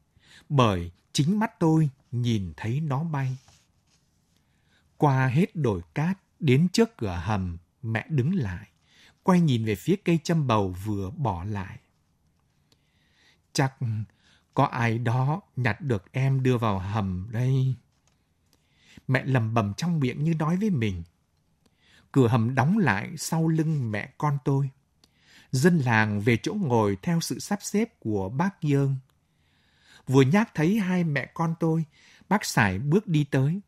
bởi 0.48 0.90
chính 1.12 1.38
mắt 1.38 1.58
tôi 1.58 1.88
nhìn 2.12 2.52
thấy 2.56 2.80
nó 2.80 3.04
bay. 3.04 3.36
Qua 4.96 5.26
hết 5.26 5.56
đồi 5.56 5.80
cát, 5.94 6.18
đến 6.40 6.68
trước 6.72 6.96
cửa 6.96 7.20
hầm, 7.24 7.58
mẹ 7.82 8.06
đứng 8.08 8.34
lại, 8.34 8.68
quay 9.22 9.40
nhìn 9.40 9.64
về 9.64 9.74
phía 9.74 9.96
cây 10.04 10.18
châm 10.24 10.46
bầu 10.46 10.76
vừa 10.84 11.10
bỏ 11.10 11.44
lại. 11.44 11.78
Chắc 13.52 13.74
có 14.54 14.64
ai 14.64 14.98
đó 14.98 15.40
nhặt 15.56 15.80
được 15.80 16.12
em 16.12 16.42
đưa 16.42 16.58
vào 16.58 16.78
hầm 16.78 17.28
đây. 17.30 17.74
Mẹ 19.08 19.24
lầm 19.24 19.54
bầm 19.54 19.74
trong 19.74 20.00
miệng 20.00 20.24
như 20.24 20.34
nói 20.34 20.56
với 20.56 20.70
mình. 20.70 21.02
Cửa 22.16 22.28
hầm 22.28 22.54
đóng 22.54 22.78
lại 22.78 23.16
sau 23.16 23.48
lưng 23.48 23.90
mẹ 23.92 24.12
con 24.18 24.38
tôi. 24.44 24.70
Dân 25.50 25.78
làng 25.78 26.20
về 26.20 26.36
chỗ 26.42 26.54
ngồi 26.54 26.96
theo 27.02 27.20
sự 27.20 27.38
sắp 27.38 27.58
xếp 27.62 28.00
của 28.00 28.28
bác 28.28 28.62
Dương. 28.62 28.96
Vừa 30.06 30.22
nhắc 30.22 30.50
thấy 30.54 30.78
hai 30.78 31.04
mẹ 31.04 31.30
con 31.34 31.54
tôi, 31.60 31.84
bác 32.28 32.44
Sải 32.44 32.78
bước 32.78 33.06
đi 33.06 33.24
tới. 33.24 33.60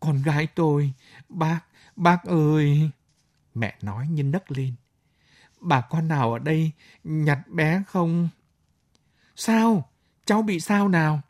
Con 0.00 0.22
gái 0.22 0.46
tôi, 0.46 0.92
bác, 1.28 1.60
bác 1.96 2.24
ơi! 2.24 2.90
Mẹ 3.54 3.76
nói 3.82 4.08
như 4.08 4.22
nấc 4.22 4.50
lên. 4.50 4.74
Bà 5.60 5.80
con 5.80 6.08
nào 6.08 6.32
ở 6.32 6.38
đây 6.38 6.72
nhặt 7.04 7.38
bé 7.48 7.82
không? 7.86 8.28
Sao? 9.36 9.90
Cháu 10.24 10.42
bị 10.42 10.60
sao 10.60 10.88
nào? 10.88 11.20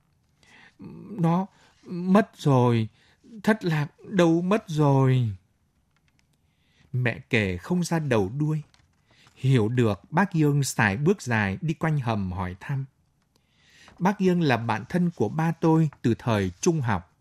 Nó 1.19 1.47
mất 1.87 2.31
rồi. 2.37 2.89
Thất 3.43 3.65
lạc 3.65 3.87
đâu 4.09 4.43
mất 4.43 4.65
rồi. 4.69 5.37
Mẹ 6.93 7.19
kể 7.31 7.57
không 7.57 7.85
ra 7.85 7.99
đầu 7.99 8.33
đuôi. 8.39 8.63
Hiểu 9.35 9.69
được 9.69 10.01
bác 10.11 10.35
Dương 10.35 10.63
xài 10.65 10.97
bước 10.97 11.23
dài 11.23 11.59
đi 11.61 11.75
quanh 11.75 11.99
hầm 11.99 12.33
hỏi 12.33 12.57
thăm. 12.61 12.85
Bác 13.99 14.21
Dương 14.21 14.41
là 14.41 14.57
bạn 14.57 14.85
thân 14.89 15.11
của 15.11 15.29
ba 15.29 15.53
tôi 15.53 15.91
từ 16.03 16.15
thời 16.19 16.51
trung 16.61 16.81
học. 16.81 17.17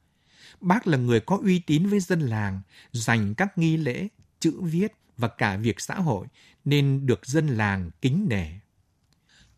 Bác 0.61 0.87
là 0.87 0.97
người 0.97 1.19
có 1.19 1.39
uy 1.43 1.59
tín 1.59 1.87
với 1.87 1.99
dân 1.99 2.19
làng, 2.19 2.61
dành 2.91 3.33
các 3.33 3.57
nghi 3.57 3.77
lễ, 3.77 4.07
chữ 4.39 4.61
viết 4.61 4.93
và 5.17 5.27
cả 5.27 5.57
việc 5.57 5.81
xã 5.81 5.95
hội 5.95 6.27
nên 6.65 7.05
được 7.05 7.25
dân 7.25 7.47
làng 7.47 7.91
kính 8.01 8.25
nể. 8.29 8.47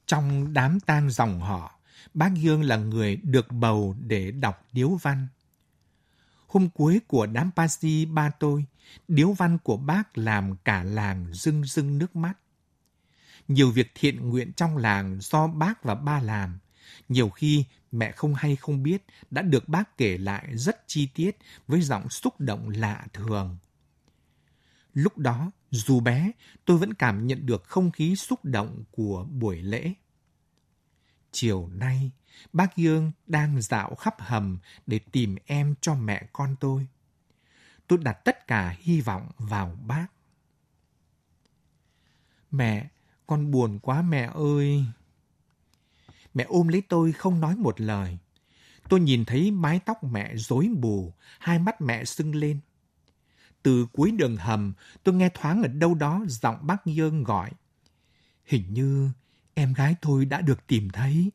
Trong 0.05 0.53
đám 0.53 0.79
tang 0.79 1.09
dòng 1.09 1.39
họ, 1.39 1.79
bác 2.13 2.33
Dương 2.33 2.63
là 2.63 2.75
người 2.75 3.15
được 3.15 3.51
bầu 3.51 3.95
để 4.07 4.31
đọc 4.31 4.65
điếu 4.71 4.89
văn. 4.89 5.27
Hôm 6.49 6.69
cuối 6.69 7.01
của 7.07 7.25
đám 7.25 7.51
Pasi 7.55 8.05
ba 8.05 8.29
tôi, 8.29 8.65
điếu 9.07 9.31
văn 9.31 9.57
của 9.63 9.77
bác 9.77 10.17
làm 10.17 10.55
cả 10.55 10.83
làng 10.83 11.33
rưng 11.33 11.65
rưng 11.65 11.97
nước 11.97 12.15
mắt. 12.15 12.33
Nhiều 13.47 13.71
việc 13.71 13.91
thiện 13.95 14.29
nguyện 14.29 14.51
trong 14.53 14.77
làng 14.77 15.17
do 15.21 15.47
bác 15.47 15.83
và 15.83 15.95
ba 15.95 16.19
làm, 16.21 16.59
nhiều 17.09 17.29
khi 17.29 17.65
mẹ 17.91 18.11
không 18.11 18.35
hay 18.35 18.55
không 18.55 18.83
biết 18.83 19.05
đã 19.31 19.41
được 19.41 19.69
bác 19.69 19.97
kể 19.97 20.17
lại 20.17 20.57
rất 20.57 20.87
chi 20.87 21.07
tiết 21.15 21.37
với 21.67 21.81
giọng 21.81 22.09
xúc 22.09 22.33
động 22.39 22.69
lạ 22.69 23.07
thường. 23.13 23.57
Lúc 24.93 25.17
đó, 25.17 25.51
dù 25.71 25.99
bé, 25.99 26.31
tôi 26.65 26.77
vẫn 26.77 26.93
cảm 26.93 27.27
nhận 27.27 27.45
được 27.45 27.63
không 27.63 27.91
khí 27.91 28.15
xúc 28.15 28.45
động 28.45 28.83
của 28.91 29.27
buổi 29.31 29.61
lễ. 29.61 29.93
Chiều 31.31 31.69
nay, 31.73 32.11
bác 32.53 32.77
Dương 32.77 33.11
đang 33.27 33.61
dạo 33.61 33.95
khắp 33.95 34.15
hầm 34.19 34.57
để 34.87 34.99
tìm 34.99 35.35
em 35.45 35.75
cho 35.81 35.95
mẹ 35.95 36.27
con 36.33 36.55
tôi. 36.59 36.87
Tôi 37.87 37.99
đặt 38.01 38.13
tất 38.25 38.47
cả 38.47 38.75
hy 38.79 39.01
vọng 39.01 39.31
vào 39.37 39.77
bác. 39.87 40.07
Mẹ, 42.51 42.89
con 43.27 43.51
buồn 43.51 43.79
quá 43.79 44.01
mẹ 44.01 44.29
ơi. 44.33 44.85
Mẹ 46.33 46.45
ôm 46.47 46.67
lấy 46.67 46.81
tôi 46.89 47.11
không 47.11 47.39
nói 47.39 47.55
một 47.55 47.81
lời. 47.81 48.17
Tôi 48.89 48.99
nhìn 48.99 49.25
thấy 49.25 49.51
mái 49.51 49.79
tóc 49.85 50.03
mẹ 50.03 50.35
rối 50.35 50.69
bù, 50.77 51.13
hai 51.39 51.59
mắt 51.59 51.81
mẹ 51.81 52.05
sưng 52.05 52.35
lên. 52.35 52.59
Từ 53.63 53.87
cuối 53.93 54.11
đường 54.11 54.37
hầm, 54.37 54.73
tôi 55.03 55.15
nghe 55.15 55.29
thoáng 55.33 55.61
ở 55.61 55.67
đâu 55.67 55.93
đó 55.93 56.23
giọng 56.27 56.57
bác 56.61 56.85
Dương 56.85 57.23
gọi. 57.23 57.51
Hình 58.45 58.73
như 58.73 59.09
em 59.53 59.73
gái 59.73 59.95
tôi 60.01 60.25
đã 60.25 60.41
được 60.41 60.67
tìm 60.67 60.89
thấy. 60.89 61.31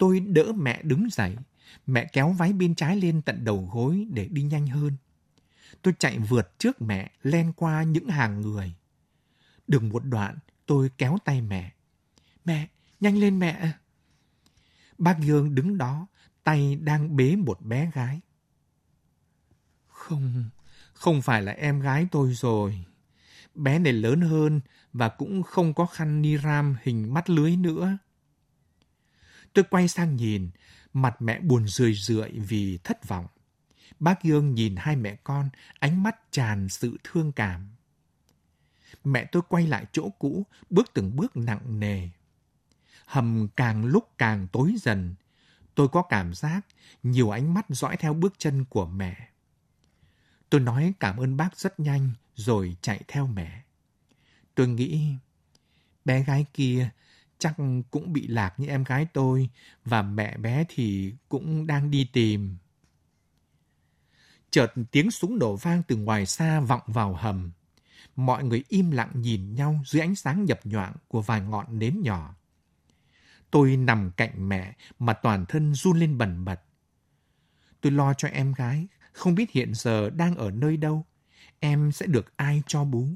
Tôi 0.00 0.20
đỡ 0.20 0.52
mẹ 0.56 0.82
đứng 0.82 1.08
dậy. 1.10 1.36
Mẹ 1.86 2.04
kéo 2.12 2.32
váy 2.32 2.52
bên 2.52 2.74
trái 2.74 2.96
lên 2.96 3.22
tận 3.22 3.44
đầu 3.44 3.70
gối 3.72 4.06
để 4.10 4.28
đi 4.28 4.42
nhanh 4.42 4.66
hơn. 4.66 4.96
Tôi 5.82 5.94
chạy 5.98 6.18
vượt 6.18 6.58
trước 6.58 6.82
mẹ, 6.82 7.10
len 7.22 7.52
qua 7.52 7.82
những 7.82 8.08
hàng 8.08 8.40
người. 8.40 8.74
Được 9.68 9.82
một 9.82 10.04
đoạn, 10.04 10.38
tôi 10.66 10.90
kéo 10.98 11.18
tay 11.24 11.40
mẹ. 11.40 11.72
Mẹ, 12.44 12.68
nhanh 13.00 13.16
lên 13.16 13.38
mẹ. 13.38 13.72
Bác 14.98 15.18
Dương 15.20 15.54
đứng 15.54 15.78
đó, 15.78 16.06
tay 16.44 16.76
đang 16.76 17.16
bế 17.16 17.36
một 17.36 17.60
bé 17.62 17.90
gái. 17.94 18.20
Không, 19.86 20.50
không 20.92 21.22
phải 21.22 21.42
là 21.42 21.52
em 21.52 21.80
gái 21.80 22.06
tôi 22.10 22.34
rồi. 22.34 22.84
Bé 23.54 23.78
này 23.78 23.92
lớn 23.92 24.20
hơn 24.20 24.60
và 24.92 25.08
cũng 25.08 25.42
không 25.42 25.74
có 25.74 25.86
khăn 25.86 26.22
ni 26.22 26.38
ram 26.38 26.76
hình 26.82 27.14
mắt 27.14 27.30
lưới 27.30 27.56
nữa. 27.56 27.98
Tôi 29.52 29.64
quay 29.70 29.88
sang 29.88 30.16
nhìn, 30.16 30.50
mặt 30.92 31.22
mẹ 31.22 31.40
buồn 31.40 31.68
rười 31.68 31.94
rượi 31.94 32.30
vì 32.30 32.78
thất 32.84 33.08
vọng. 33.08 33.26
Bác 34.00 34.22
Dương 34.22 34.54
nhìn 34.54 34.76
hai 34.76 34.96
mẹ 34.96 35.16
con, 35.24 35.50
ánh 35.78 36.02
mắt 36.02 36.32
tràn 36.32 36.68
sự 36.68 36.96
thương 37.04 37.32
cảm. 37.32 37.68
Mẹ 39.04 39.24
tôi 39.24 39.42
quay 39.48 39.66
lại 39.66 39.86
chỗ 39.92 40.08
cũ, 40.18 40.46
bước 40.70 40.90
từng 40.94 41.16
bước 41.16 41.36
nặng 41.36 41.80
nề. 41.80 42.08
Hầm 43.06 43.48
càng 43.56 43.84
lúc 43.84 44.08
càng 44.18 44.46
tối 44.52 44.74
dần. 44.82 45.14
Tôi 45.74 45.88
có 45.88 46.02
cảm 46.02 46.34
giác 46.34 46.66
nhiều 47.02 47.30
ánh 47.30 47.54
mắt 47.54 47.66
dõi 47.68 47.96
theo 47.96 48.14
bước 48.14 48.34
chân 48.38 48.64
của 48.64 48.86
mẹ. 48.86 49.28
Tôi 50.50 50.60
nói 50.60 50.92
cảm 51.00 51.16
ơn 51.16 51.36
bác 51.36 51.56
rất 51.56 51.80
nhanh 51.80 52.10
rồi 52.34 52.76
chạy 52.82 53.00
theo 53.08 53.26
mẹ. 53.26 53.62
Tôi 54.54 54.68
nghĩ 54.68 55.14
bé 56.04 56.22
gái 56.22 56.46
kia 56.54 56.90
chắc 57.40 57.54
cũng 57.90 58.12
bị 58.12 58.26
lạc 58.26 58.54
như 58.60 58.66
em 58.66 58.84
gái 58.84 59.06
tôi 59.12 59.48
và 59.84 60.02
mẹ 60.02 60.36
bé 60.36 60.64
thì 60.68 61.14
cũng 61.28 61.66
đang 61.66 61.90
đi 61.90 62.08
tìm. 62.12 62.56
Chợt 64.50 64.72
tiếng 64.90 65.10
súng 65.10 65.38
nổ 65.38 65.56
vang 65.56 65.82
từ 65.88 65.96
ngoài 65.96 66.26
xa 66.26 66.60
vọng 66.60 66.82
vào 66.86 67.14
hầm. 67.14 67.52
Mọi 68.16 68.44
người 68.44 68.64
im 68.68 68.90
lặng 68.90 69.10
nhìn 69.14 69.54
nhau 69.54 69.80
dưới 69.86 70.02
ánh 70.02 70.14
sáng 70.14 70.44
nhập 70.44 70.60
nhoạng 70.64 70.94
của 71.08 71.22
vài 71.22 71.40
ngọn 71.40 71.78
nến 71.78 72.02
nhỏ. 72.02 72.34
Tôi 73.50 73.76
nằm 73.76 74.10
cạnh 74.16 74.48
mẹ 74.48 74.76
mà 74.98 75.12
toàn 75.12 75.46
thân 75.46 75.74
run 75.74 75.98
lên 75.98 76.18
bần 76.18 76.44
bật. 76.44 76.60
Tôi 77.80 77.92
lo 77.92 78.14
cho 78.14 78.28
em 78.28 78.52
gái, 78.52 78.86
không 79.12 79.34
biết 79.34 79.50
hiện 79.50 79.74
giờ 79.74 80.10
đang 80.10 80.36
ở 80.36 80.50
nơi 80.50 80.76
đâu. 80.76 81.06
Em 81.60 81.92
sẽ 81.92 82.06
được 82.06 82.36
ai 82.36 82.62
cho 82.66 82.84
bú? 82.84 83.08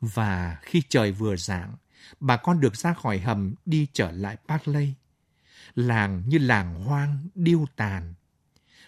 Và 0.00 0.58
khi 0.62 0.82
trời 0.88 1.12
vừa 1.12 1.36
rạng, 1.36 1.76
bà 2.20 2.36
con 2.36 2.60
được 2.60 2.76
ra 2.76 2.94
khỏi 2.94 3.18
hầm 3.18 3.54
đi 3.66 3.86
trở 3.92 4.10
lại 4.10 4.36
Parkley. 4.48 4.94
Làng 5.74 6.22
như 6.26 6.38
làng 6.38 6.84
hoang, 6.84 7.28
điêu 7.34 7.66
tàn. 7.76 8.14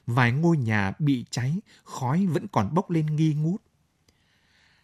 Vài 0.07 0.33
ngôi 0.33 0.57
nhà 0.57 0.93
bị 0.99 1.25
cháy, 1.31 1.61
khói 1.85 2.27
vẫn 2.27 2.49
còn 2.49 2.75
bốc 2.75 2.91
lên 2.91 3.07
nghi 3.07 3.35
ngút. 3.35 3.63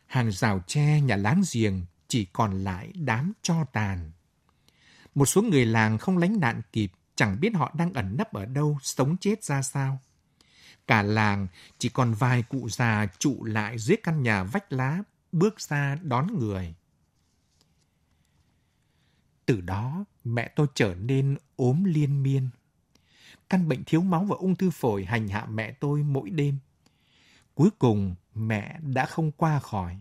Hàng 0.06 0.32
rào 0.32 0.62
tre 0.66 1.00
nhà 1.00 1.16
láng 1.16 1.42
giềng 1.52 1.80
chỉ 2.08 2.24
còn 2.24 2.64
lại 2.64 2.92
đám 2.94 3.32
cho 3.42 3.64
tàn. 3.64 4.12
Một 5.14 5.26
số 5.26 5.42
người 5.42 5.66
làng 5.66 5.98
không 5.98 6.18
lánh 6.18 6.40
nạn 6.40 6.60
kịp, 6.72 6.92
chẳng 7.14 7.40
biết 7.40 7.54
họ 7.54 7.72
đang 7.76 7.92
ẩn 7.92 8.16
nấp 8.16 8.32
ở 8.32 8.44
đâu, 8.44 8.78
sống 8.82 9.16
chết 9.20 9.44
ra 9.44 9.62
sao. 9.62 10.00
Cả 10.86 11.02
làng 11.02 11.46
chỉ 11.78 11.88
còn 11.88 12.14
vài 12.14 12.42
cụ 12.42 12.68
già 12.68 13.06
trụ 13.18 13.44
lại 13.44 13.78
dưới 13.78 13.96
căn 14.02 14.22
nhà 14.22 14.44
vách 14.44 14.72
lá, 14.72 15.02
bước 15.32 15.60
ra 15.60 15.96
đón 16.02 16.38
người. 16.38 16.74
Từ 19.52 19.60
đó, 19.60 20.04
mẹ 20.24 20.48
tôi 20.56 20.66
trở 20.74 20.94
nên 20.94 21.36
ốm 21.56 21.84
liên 21.84 22.22
miên. 22.22 22.48
căn 23.48 23.68
bệnh 23.68 23.84
thiếu 23.84 24.00
máu 24.00 24.24
và 24.24 24.36
ung 24.36 24.56
thư 24.56 24.70
phổi 24.70 25.04
hành 25.04 25.28
hạ 25.28 25.46
mẹ 25.50 25.72
tôi 25.72 26.02
mỗi 26.02 26.30
đêm. 26.30 26.58
Cuối 27.54 27.70
cùng, 27.78 28.14
mẹ 28.34 28.78
đã 28.82 29.06
không 29.06 29.32
qua 29.32 29.60
khỏi. 29.60 29.96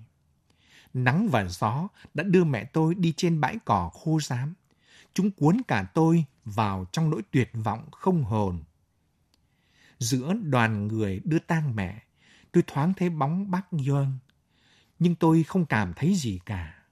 Nắng 0.93 1.27
và 1.31 1.45
gió 1.45 1.87
đã 2.13 2.23
đưa 2.23 2.43
mẹ 2.43 2.63
tôi 2.63 2.95
đi 2.95 3.13
trên 3.17 3.41
bãi 3.41 3.57
cỏ 3.65 3.89
khô 3.93 4.19
rám. 4.19 4.53
Chúng 5.13 5.31
cuốn 5.31 5.61
cả 5.67 5.91
tôi 5.93 6.25
vào 6.45 6.85
trong 6.91 7.09
nỗi 7.09 7.21
tuyệt 7.31 7.49
vọng 7.53 7.89
không 7.91 8.23
hồn. 8.23 8.63
Giữa 9.99 10.33
đoàn 10.43 10.87
người 10.87 11.21
đưa 11.23 11.39
tang 11.39 11.75
mẹ, 11.75 12.03
tôi 12.51 12.63
thoáng 12.67 12.93
thấy 12.93 13.09
bóng 13.09 13.51
bác 13.51 13.71
Young, 13.71 14.17
nhưng 14.99 15.15
tôi 15.15 15.43
không 15.43 15.65
cảm 15.65 15.93
thấy 15.95 16.15
gì 16.15 16.39
cả. 16.45 16.83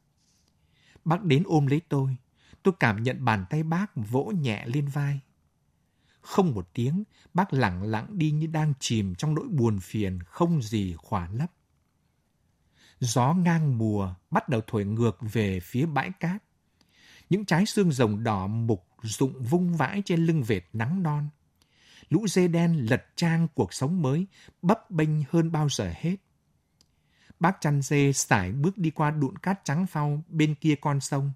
Bác 1.06 1.24
đến 1.24 1.44
ôm 1.46 1.68
lấy 1.68 1.82
tôi, 1.90 2.18
tôi 2.64 2.74
cảm 2.80 3.04
nhận 3.04 3.26
bàn 3.26 3.46
tay 3.50 3.64
bác 3.64 3.92
vỗ 3.96 4.24
nhẹ 4.24 4.66
lên 4.66 4.88
vai. 4.88 5.20
Không 6.22 6.52
một 6.52 6.70
tiếng, 6.74 7.04
bác 7.34 7.54
lặng 7.54 7.84
lặng 7.84 8.08
đi 8.12 8.32
như 8.32 8.48
đang 8.48 8.74
chìm 8.80 9.16
trong 9.16 9.36
nỗi 9.36 9.48
buồn 9.48 9.80
phiền 9.80 10.20
không 10.24 10.62
gì 10.62 10.96
khỏa 10.98 11.30
lấp. 11.34 11.52
Gió 13.00 13.34
ngang 13.34 13.78
mùa 13.78 14.16
bắt 14.32 14.50
đầu 14.50 14.62
thổi 14.68 14.86
ngược 14.86 15.18
về 15.22 15.60
phía 15.60 15.86
bãi 15.86 16.12
cát. 16.20 16.44
Những 17.30 17.46
trái 17.46 17.66
xương 17.66 17.92
rồng 17.92 18.24
đỏ 18.24 18.48
mục 18.48 18.88
rụng 19.02 19.44
vung 19.44 19.78
vãi 19.78 20.02
trên 20.06 20.26
lưng 20.26 20.44
vệt 20.44 20.64
nắng 20.74 21.04
non. 21.04 21.30
Lũ 22.10 22.28
dê 22.28 22.48
đen 22.48 22.86
lật 22.90 23.06
trang 23.16 23.48
cuộc 23.54 23.74
sống 23.74 24.02
mới, 24.02 24.28
bấp 24.62 24.92
bênh 24.92 25.10
hơn 25.30 25.52
bao 25.52 25.70
giờ 25.70 25.94
hết. 25.96 26.16
Bác 27.40 27.62
chăn 27.62 27.82
dê 27.82 28.12
sải 28.14 28.52
bước 28.52 28.78
đi 28.78 28.90
qua 28.90 29.12
đụn 29.12 29.38
cát 29.38 29.60
trắng 29.66 29.88
phau 29.88 30.24
bên 30.28 30.56
kia 30.56 30.76
con 30.82 31.00
sông, 31.00 31.32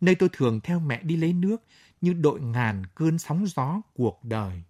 nơi 0.00 0.14
tôi 0.14 0.28
thường 0.32 0.60
theo 0.60 0.80
mẹ 0.80 1.02
đi 1.02 1.16
lấy 1.16 1.32
nước 1.32 1.62
như 2.00 2.12
đội 2.12 2.40
ngàn 2.40 2.82
cơn 2.94 3.18
sóng 3.18 3.46
gió 3.46 3.80
cuộc 3.94 4.24
đời. 4.24 4.62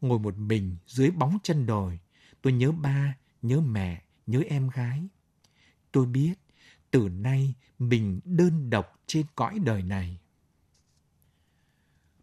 Ngồi 0.00 0.18
một 0.18 0.38
mình 0.38 0.76
dưới 0.86 1.10
bóng 1.10 1.38
chân 1.42 1.66
đồi, 1.66 1.98
tôi 2.42 2.52
nhớ 2.52 2.72
ba, 2.72 3.16
nhớ 3.42 3.60
mẹ, 3.60 4.02
nhớ 4.26 4.42
em 4.48 4.68
gái. 4.68 5.08
Tôi 5.92 6.06
biết, 6.06 6.34
từ 6.90 7.08
nay 7.08 7.54
mình 7.78 8.20
đơn 8.24 8.70
độc 8.70 9.00
trên 9.06 9.26
cõi 9.34 9.58
đời 9.64 9.82
này. 9.82 10.18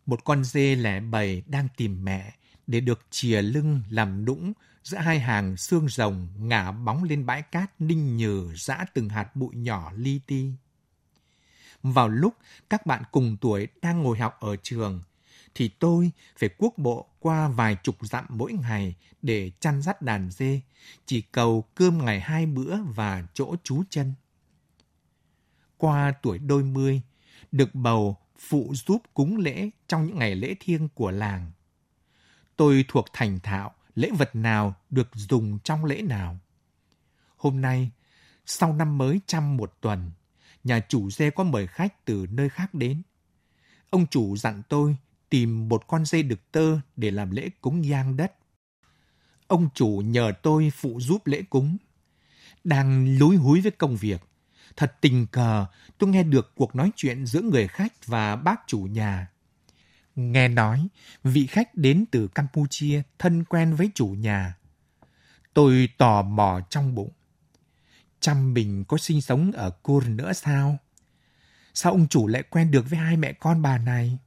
Một 0.05 0.23
con 0.23 0.43
dê 0.43 0.75
lẻ 0.75 0.99
bầy 0.99 1.43
đang 1.47 1.67
tìm 1.77 2.05
mẹ 2.05 2.33
để 2.67 2.79
được 2.79 3.07
chìa 3.09 3.41
lưng 3.41 3.81
làm 3.89 4.25
nũng 4.25 4.53
giữa 4.83 4.97
hai 4.97 5.19
hàng 5.19 5.57
xương 5.57 5.89
rồng 5.89 6.27
ngả 6.37 6.71
bóng 6.71 7.03
lên 7.03 7.25
bãi 7.25 7.41
cát 7.41 7.81
ninh 7.81 8.17
nhừ 8.17 8.53
dã 8.55 8.85
từng 8.93 9.09
hạt 9.09 9.35
bụi 9.35 9.55
nhỏ 9.55 9.91
li 9.95 10.19
ti. 10.27 10.51
Vào 11.83 12.09
lúc 12.09 12.33
các 12.69 12.85
bạn 12.85 13.03
cùng 13.11 13.37
tuổi 13.41 13.67
đang 13.81 14.03
ngồi 14.03 14.17
học 14.17 14.37
ở 14.39 14.55
trường, 14.55 15.01
thì 15.55 15.67
tôi 15.67 16.11
phải 16.37 16.49
quốc 16.57 16.73
bộ 16.77 17.07
qua 17.19 17.47
vài 17.47 17.77
chục 17.83 17.95
dặm 18.01 18.25
mỗi 18.29 18.53
ngày 18.53 18.95
để 19.21 19.51
chăn 19.59 19.81
dắt 19.81 20.01
đàn 20.01 20.29
dê, 20.31 20.61
chỉ 21.05 21.21
cầu 21.21 21.65
cơm 21.75 22.05
ngày 22.05 22.19
hai 22.19 22.45
bữa 22.45 22.77
và 22.81 23.27
chỗ 23.33 23.55
trú 23.63 23.83
chân. 23.89 24.13
Qua 25.77 26.13
tuổi 26.21 26.37
đôi 26.37 26.63
mươi, 26.63 27.01
được 27.51 27.75
bầu 27.75 28.17
phụ 28.39 28.73
giúp 28.73 29.01
cúng 29.13 29.37
lễ 29.37 29.69
trong 29.87 30.07
những 30.07 30.19
ngày 30.19 30.35
lễ 30.35 30.55
thiêng 30.59 30.89
của 30.89 31.11
làng. 31.11 31.51
Tôi 32.55 32.85
thuộc 32.87 33.05
thành 33.13 33.39
thạo 33.39 33.73
lễ 33.95 34.09
vật 34.17 34.35
nào 34.35 34.75
được 34.89 35.09
dùng 35.13 35.59
trong 35.59 35.85
lễ 35.85 36.01
nào. 36.01 36.37
Hôm 37.37 37.61
nay, 37.61 37.91
sau 38.45 38.73
năm 38.73 38.97
mới 38.97 39.19
trăm 39.25 39.57
một 39.57 39.77
tuần, 39.81 40.11
nhà 40.63 40.79
chủ 40.89 41.09
dê 41.09 41.29
có 41.29 41.43
mời 41.43 41.67
khách 41.67 42.05
từ 42.05 42.27
nơi 42.31 42.49
khác 42.49 42.73
đến. 42.73 43.01
Ông 43.89 44.07
chủ 44.07 44.37
dặn 44.37 44.61
tôi 44.69 44.95
tìm 45.29 45.69
một 45.69 45.87
con 45.87 46.05
dê 46.05 46.21
đực 46.21 46.51
tơ 46.51 46.79
để 46.95 47.11
làm 47.11 47.31
lễ 47.31 47.49
cúng 47.61 47.83
giang 47.83 48.17
đất. 48.17 48.33
Ông 49.47 49.69
chủ 49.75 50.01
nhờ 50.05 50.31
tôi 50.43 50.71
phụ 50.75 50.99
giúp 50.99 51.27
lễ 51.27 51.41
cúng. 51.49 51.77
Đang 52.63 53.17
lúi 53.17 53.35
húi 53.35 53.61
với 53.61 53.71
công 53.71 53.95
việc, 53.95 54.21
thật 54.75 54.95
tình 55.01 55.27
cờ 55.27 55.65
tôi 55.97 56.09
nghe 56.09 56.23
được 56.23 56.51
cuộc 56.55 56.75
nói 56.75 56.91
chuyện 56.95 57.25
giữa 57.25 57.41
người 57.41 57.67
khách 57.67 58.05
và 58.05 58.35
bác 58.35 58.61
chủ 58.67 58.79
nhà. 58.79 59.27
Nghe 60.15 60.47
nói, 60.47 60.87
vị 61.23 61.47
khách 61.47 61.75
đến 61.75 62.05
từ 62.11 62.27
Campuchia 62.27 63.01
thân 63.19 63.43
quen 63.43 63.75
với 63.75 63.91
chủ 63.95 64.07
nhà. 64.07 64.55
Tôi 65.53 65.89
tò 65.97 66.21
mò 66.21 66.59
trong 66.69 66.95
bụng. 66.95 67.11
Chăm 68.19 68.53
mình 68.53 68.83
có 68.87 68.97
sinh 68.97 69.21
sống 69.21 69.51
ở 69.51 69.69
Kur 69.69 70.07
nữa 70.07 70.33
sao? 70.33 70.77
Sao 71.73 71.91
ông 71.91 72.07
chủ 72.07 72.27
lại 72.27 72.43
quen 72.43 72.71
được 72.71 72.89
với 72.89 72.99
hai 72.99 73.17
mẹ 73.17 73.33
con 73.33 73.61
bà 73.61 73.77
này? 73.77 74.17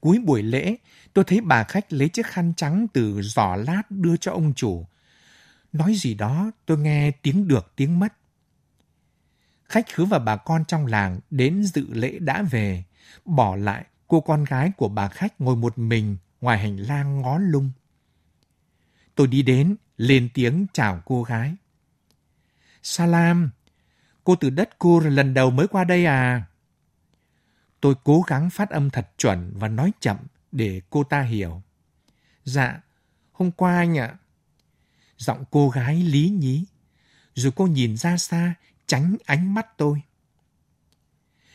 Cuối 0.00 0.18
buổi 0.18 0.42
lễ, 0.42 0.76
tôi 1.12 1.24
thấy 1.24 1.40
bà 1.40 1.64
khách 1.64 1.92
lấy 1.92 2.08
chiếc 2.08 2.26
khăn 2.26 2.52
trắng 2.56 2.86
từ 2.92 3.22
giỏ 3.22 3.56
lát 3.56 3.82
đưa 3.90 4.16
cho 4.16 4.32
ông 4.32 4.54
chủ. 4.54 4.86
Nói 5.72 5.94
gì 5.94 6.14
đó, 6.14 6.50
tôi 6.66 6.78
nghe 6.78 7.10
tiếng 7.10 7.48
được 7.48 7.72
tiếng 7.76 7.98
mất. 7.98 8.12
Khách 9.64 9.86
khứa 9.92 10.04
và 10.04 10.18
bà 10.18 10.36
con 10.36 10.64
trong 10.64 10.86
làng 10.86 11.20
đến 11.30 11.64
dự 11.64 11.86
lễ 11.92 12.18
đã 12.18 12.42
về, 12.42 12.84
bỏ 13.24 13.56
lại 13.56 13.84
cô 14.08 14.20
con 14.20 14.44
gái 14.44 14.72
của 14.76 14.88
bà 14.88 15.08
khách 15.08 15.40
ngồi 15.40 15.56
một 15.56 15.78
mình 15.78 16.16
ngoài 16.40 16.58
hành 16.58 16.76
lang 16.76 17.20
ngó 17.20 17.38
lung. 17.38 17.70
Tôi 19.14 19.26
đi 19.26 19.42
đến, 19.42 19.76
lên 19.96 20.28
tiếng 20.34 20.66
chào 20.72 21.02
cô 21.04 21.22
gái. 21.22 21.56
Salam, 22.86 23.50
cô 24.24 24.36
từ 24.36 24.50
đất 24.50 24.78
Kur 24.78 25.06
lần 25.06 25.34
đầu 25.34 25.50
mới 25.50 25.68
qua 25.68 25.84
đây 25.84 26.04
à? 26.04 26.44
Tôi 27.80 27.94
cố 28.04 28.22
gắng 28.26 28.50
phát 28.50 28.70
âm 28.70 28.90
thật 28.90 29.10
chuẩn 29.18 29.52
và 29.54 29.68
nói 29.68 29.92
chậm 30.00 30.16
để 30.52 30.80
cô 30.90 31.04
ta 31.04 31.22
hiểu. 31.22 31.62
Dạ, 32.44 32.80
hôm 33.32 33.50
qua 33.50 33.76
anh 33.76 33.98
ạ. 33.98 34.16
Giọng 35.16 35.44
cô 35.50 35.68
gái 35.68 36.02
lý 36.02 36.28
nhí, 36.28 36.64
rồi 37.34 37.52
cô 37.56 37.66
nhìn 37.66 37.96
ra 37.96 38.16
xa, 38.16 38.54
tránh 38.86 39.16
ánh 39.24 39.54
mắt 39.54 39.66
tôi. 39.76 40.02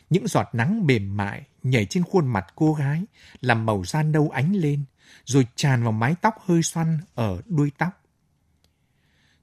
Những 0.10 0.28
giọt 0.28 0.50
nắng 0.54 0.88
mềm 0.88 1.18
mại 1.18 1.44
nhảy 1.64 1.86
trên 1.86 2.04
khuôn 2.04 2.28
mặt 2.28 2.46
cô 2.56 2.74
gái, 2.74 3.04
làm 3.42 3.66
màu 3.66 3.86
da 3.86 4.04
nâu 4.04 4.30
ánh 4.30 4.54
lên, 4.56 4.84
rồi 5.26 5.48
tràn 5.56 5.84
vào 5.84 5.92
mái 5.92 6.16
tóc 6.22 6.36
hơi 6.46 6.64
xoăn 6.64 7.00
ở 7.16 7.42
đuôi 7.46 7.72
tóc. 7.78 8.02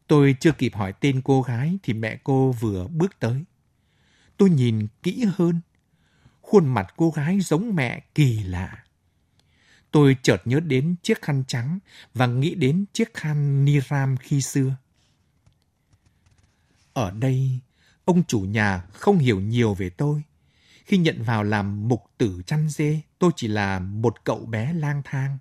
Tôi 0.07 0.37
chưa 0.41 0.53
kịp 0.53 0.75
hỏi 0.75 0.93
tên 1.01 1.21
cô 1.25 1.43
gái 1.43 1.79
thì 1.83 1.93
mẹ 1.93 2.19
cô 2.25 2.53
vừa 2.53 2.89
bước 2.89 3.19
tới. 3.21 3.45
Tôi 4.37 4.51
nhìn 4.51 4.87
kỹ 5.03 5.25
hơn. 5.37 5.61
Khuôn 6.41 6.67
mặt 6.67 6.95
cô 6.97 7.11
gái 7.11 7.41
giống 7.41 7.75
mẹ 7.75 8.03
kỳ 8.15 8.43
lạ. 8.43 8.85
Tôi 9.91 10.17
chợt 10.23 10.43
nhớ 10.45 10.61
đến 10.61 10.95
chiếc 11.03 11.23
khăn 11.23 11.45
trắng 11.49 11.79
và 12.15 12.27
nghĩ 12.27 12.55
đến 12.55 12.85
chiếc 12.93 13.15
khăn 13.15 13.65
Niram 13.65 14.17
khi 14.17 14.41
xưa. 14.41 14.77
Ở 16.93 17.11
đây, 17.11 17.61
ông 18.05 18.25
chủ 18.25 18.41
nhà 18.41 18.85
không 18.93 19.19
hiểu 19.19 19.41
nhiều 19.41 19.75
về 19.75 19.91
tôi. 19.91 20.23
Khi 20.85 20.99
nhận 20.99 21.23
vào 21.23 21.43
làm 21.43 21.89
mục 21.89 22.03
tử 22.19 22.43
chăn 22.47 22.69
dê, 22.69 23.01
tôi 23.19 23.31
chỉ 23.37 23.49
là 23.49 23.79
một 23.79 24.25
cậu 24.25 24.47
bé 24.47 24.73
lang 24.73 25.03
thang. 25.05 25.39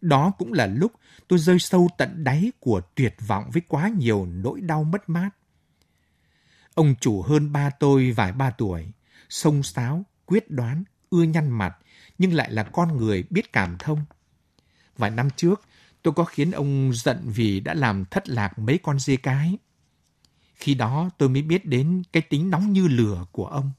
Đó 0.00 0.32
cũng 0.38 0.52
là 0.52 0.66
lúc 0.66 0.92
tôi 1.28 1.38
rơi 1.38 1.58
sâu 1.58 1.88
tận 1.98 2.24
đáy 2.24 2.52
của 2.60 2.80
tuyệt 2.94 3.14
vọng 3.26 3.50
với 3.52 3.62
quá 3.68 3.88
nhiều 3.88 4.26
nỗi 4.26 4.60
đau 4.60 4.84
mất 4.84 5.08
mát. 5.08 5.30
Ông 6.74 6.94
chủ 7.00 7.22
hơn 7.22 7.52
ba 7.52 7.70
tôi 7.70 8.12
vài 8.12 8.32
ba 8.32 8.50
tuổi, 8.50 8.92
sông 9.28 9.62
sáo, 9.62 10.04
quyết 10.26 10.50
đoán, 10.50 10.84
ưa 11.10 11.22
nhăn 11.22 11.50
mặt, 11.50 11.76
nhưng 12.18 12.32
lại 12.32 12.50
là 12.50 12.62
con 12.62 12.96
người 12.96 13.24
biết 13.30 13.52
cảm 13.52 13.76
thông. 13.78 14.04
Vài 14.96 15.10
năm 15.10 15.28
trước, 15.36 15.62
tôi 16.02 16.14
có 16.14 16.24
khiến 16.24 16.50
ông 16.50 16.92
giận 16.94 17.22
vì 17.24 17.60
đã 17.60 17.74
làm 17.74 18.04
thất 18.04 18.28
lạc 18.28 18.58
mấy 18.58 18.78
con 18.82 18.98
dê 18.98 19.16
cái. 19.16 19.58
Khi 20.54 20.74
đó 20.74 21.10
tôi 21.18 21.28
mới 21.28 21.42
biết 21.42 21.66
đến 21.66 22.02
cái 22.12 22.22
tính 22.22 22.50
nóng 22.50 22.72
như 22.72 22.88
lửa 22.88 23.24
của 23.32 23.46
ông. 23.46 23.70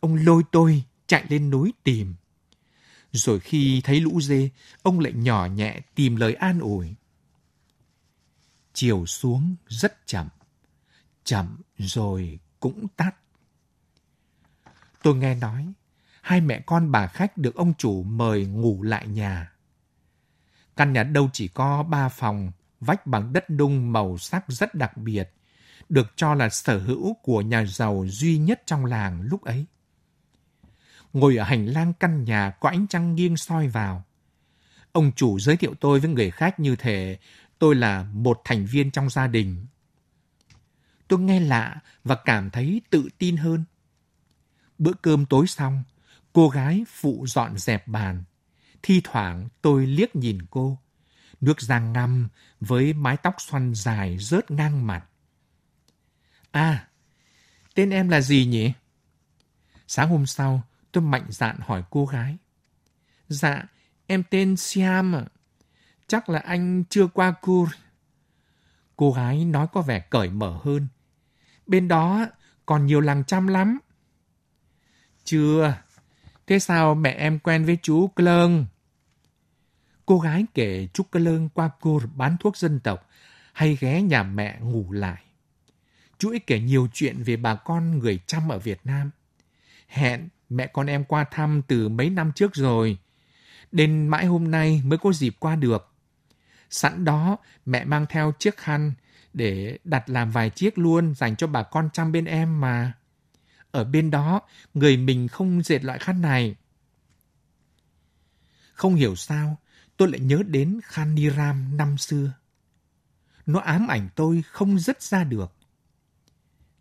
Ông 0.00 0.14
lôi 0.14 0.42
tôi 0.52 0.84
chạy 1.06 1.24
lên 1.28 1.50
núi 1.50 1.72
tìm. 1.84 2.14
Rồi 3.12 3.40
khi 3.40 3.80
thấy 3.84 4.00
lũ 4.00 4.20
dê, 4.20 4.50
ông 4.82 5.00
lại 5.00 5.12
nhỏ 5.12 5.46
nhẹ 5.46 5.80
tìm 5.94 6.16
lời 6.16 6.34
an 6.34 6.60
ủi. 6.60 6.94
Chiều 8.72 9.06
xuống 9.06 9.56
rất 9.66 10.06
chậm, 10.06 10.28
chậm 11.24 11.56
rồi 11.78 12.38
cũng 12.60 12.88
tắt. 12.96 13.10
Tôi 15.02 15.16
nghe 15.16 15.34
nói, 15.34 15.72
hai 16.22 16.40
mẹ 16.40 16.60
con 16.66 16.92
bà 16.92 17.06
khách 17.06 17.38
được 17.38 17.54
ông 17.54 17.74
chủ 17.78 18.02
mời 18.02 18.46
ngủ 18.46 18.82
lại 18.82 19.06
nhà. 19.06 19.52
Căn 20.76 20.92
nhà 20.92 21.02
đâu 21.02 21.30
chỉ 21.32 21.48
có 21.48 21.82
ba 21.82 22.08
phòng, 22.08 22.52
vách 22.80 23.06
bằng 23.06 23.32
đất 23.32 23.50
nung 23.50 23.92
màu 23.92 24.18
sắc 24.18 24.44
rất 24.48 24.74
đặc 24.74 24.96
biệt, 24.96 25.30
được 25.88 26.12
cho 26.16 26.34
là 26.34 26.48
sở 26.48 26.78
hữu 26.78 27.14
của 27.22 27.40
nhà 27.40 27.64
giàu 27.64 28.04
duy 28.08 28.38
nhất 28.38 28.62
trong 28.66 28.84
làng 28.84 29.22
lúc 29.22 29.42
ấy 29.42 29.66
ngồi 31.12 31.36
ở 31.36 31.44
hành 31.44 31.66
lang 31.66 31.92
căn 32.00 32.24
nhà 32.24 32.50
có 32.50 32.68
ánh 32.68 32.86
trăng 32.86 33.14
nghiêng 33.14 33.36
soi 33.36 33.68
vào. 33.68 34.04
Ông 34.92 35.12
chủ 35.16 35.38
giới 35.38 35.56
thiệu 35.56 35.74
tôi 35.80 36.00
với 36.00 36.10
người 36.10 36.30
khác 36.30 36.60
như 36.60 36.76
thể 36.76 37.18
tôi 37.58 37.74
là 37.74 38.02
một 38.02 38.40
thành 38.44 38.66
viên 38.66 38.90
trong 38.90 39.10
gia 39.10 39.26
đình. 39.26 39.66
Tôi 41.08 41.18
nghe 41.18 41.40
lạ 41.40 41.80
và 42.04 42.14
cảm 42.24 42.50
thấy 42.50 42.82
tự 42.90 43.08
tin 43.18 43.36
hơn. 43.36 43.64
Bữa 44.78 44.92
cơm 44.92 45.26
tối 45.26 45.46
xong, 45.46 45.82
Cô 46.38 46.48
gái 46.48 46.84
phụ 46.88 47.26
dọn 47.26 47.58
dẹp 47.58 47.88
bàn. 47.88 48.24
Thi 48.82 49.00
thoảng 49.04 49.48
tôi 49.62 49.86
liếc 49.86 50.16
nhìn 50.16 50.38
cô. 50.50 50.78
Nước 51.40 51.60
rang 51.60 51.92
ngâm 51.92 52.28
với 52.60 52.92
mái 52.92 53.16
tóc 53.16 53.34
xoăn 53.38 53.74
dài 53.74 54.18
rớt 54.18 54.50
ngang 54.50 54.86
mặt. 54.86 55.04
À, 56.50 56.88
tên 57.74 57.90
em 57.90 58.08
là 58.08 58.20
gì 58.20 58.46
nhỉ? 58.46 58.72
Sáng 59.86 60.08
hôm 60.08 60.26
sau, 60.26 60.62
tôi 60.92 61.02
mạnh 61.02 61.26
dạn 61.28 61.56
hỏi 61.60 61.82
cô 61.90 62.06
gái. 62.06 62.36
Dạ, 63.28 63.62
em 64.06 64.22
tên 64.30 64.56
Siam 64.56 65.14
ạ. 65.14 65.24
Chắc 66.06 66.28
là 66.28 66.38
anh 66.38 66.84
chưa 66.90 67.06
qua 67.06 67.34
Kur. 67.42 67.68
Cô 68.96 69.12
gái 69.12 69.44
nói 69.44 69.66
có 69.72 69.82
vẻ 69.82 70.00
cởi 70.00 70.30
mở 70.30 70.58
hơn. 70.64 70.88
Bên 71.66 71.88
đó 71.88 72.26
còn 72.66 72.86
nhiều 72.86 73.00
làng 73.00 73.24
chăm 73.24 73.46
lắm. 73.46 73.78
Chưa. 75.24 75.74
Thế 76.46 76.58
sao 76.58 76.94
mẹ 76.94 77.10
em 77.10 77.38
quen 77.38 77.64
với 77.64 77.78
chú 77.82 78.06
Klơn? 78.06 78.66
Cô 80.06 80.18
gái 80.18 80.44
kể 80.54 80.88
chú 80.94 81.02
Klơn 81.02 81.48
qua 81.48 81.70
Kur 81.80 82.04
bán 82.14 82.36
thuốc 82.40 82.56
dân 82.56 82.80
tộc 82.80 83.08
hay 83.52 83.76
ghé 83.80 84.02
nhà 84.02 84.22
mẹ 84.22 84.58
ngủ 84.60 84.92
lại. 84.92 85.22
Chú 86.18 86.30
ấy 86.30 86.38
kể 86.38 86.60
nhiều 86.60 86.88
chuyện 86.92 87.22
về 87.22 87.36
bà 87.36 87.54
con 87.54 87.98
người 87.98 88.20
chăm 88.26 88.48
ở 88.48 88.58
Việt 88.58 88.80
Nam. 88.84 89.10
Hẹn 89.88 90.28
mẹ 90.48 90.66
con 90.66 90.86
em 90.86 91.04
qua 91.04 91.24
thăm 91.24 91.62
từ 91.68 91.88
mấy 91.88 92.10
năm 92.10 92.32
trước 92.34 92.54
rồi. 92.54 92.98
Đến 93.72 94.08
mãi 94.08 94.26
hôm 94.26 94.50
nay 94.50 94.82
mới 94.84 94.98
có 94.98 95.12
dịp 95.12 95.36
qua 95.38 95.56
được. 95.56 95.92
Sẵn 96.70 97.04
đó, 97.04 97.36
mẹ 97.66 97.84
mang 97.84 98.06
theo 98.08 98.32
chiếc 98.38 98.56
khăn 98.56 98.92
để 99.32 99.78
đặt 99.84 100.10
làm 100.10 100.30
vài 100.30 100.50
chiếc 100.50 100.78
luôn 100.78 101.14
dành 101.14 101.36
cho 101.36 101.46
bà 101.46 101.62
con 101.62 101.88
chăm 101.92 102.12
bên 102.12 102.24
em 102.24 102.60
mà. 102.60 102.92
Ở 103.70 103.84
bên 103.84 104.10
đó, 104.10 104.40
người 104.74 104.96
mình 104.96 105.28
không 105.28 105.62
dệt 105.62 105.84
loại 105.84 105.98
khăn 105.98 106.20
này. 106.20 106.56
Không 108.72 108.94
hiểu 108.94 109.16
sao, 109.16 109.56
tôi 109.96 110.10
lại 110.10 110.20
nhớ 110.20 110.42
đến 110.46 110.80
khăn 110.84 111.14
ni 111.14 111.30
ram 111.30 111.76
năm 111.76 111.98
xưa. 111.98 112.32
Nó 113.46 113.60
ám 113.60 113.88
ảnh 113.88 114.08
tôi 114.14 114.42
không 114.50 114.78
dứt 114.78 115.02
ra 115.02 115.24
được. 115.24 115.52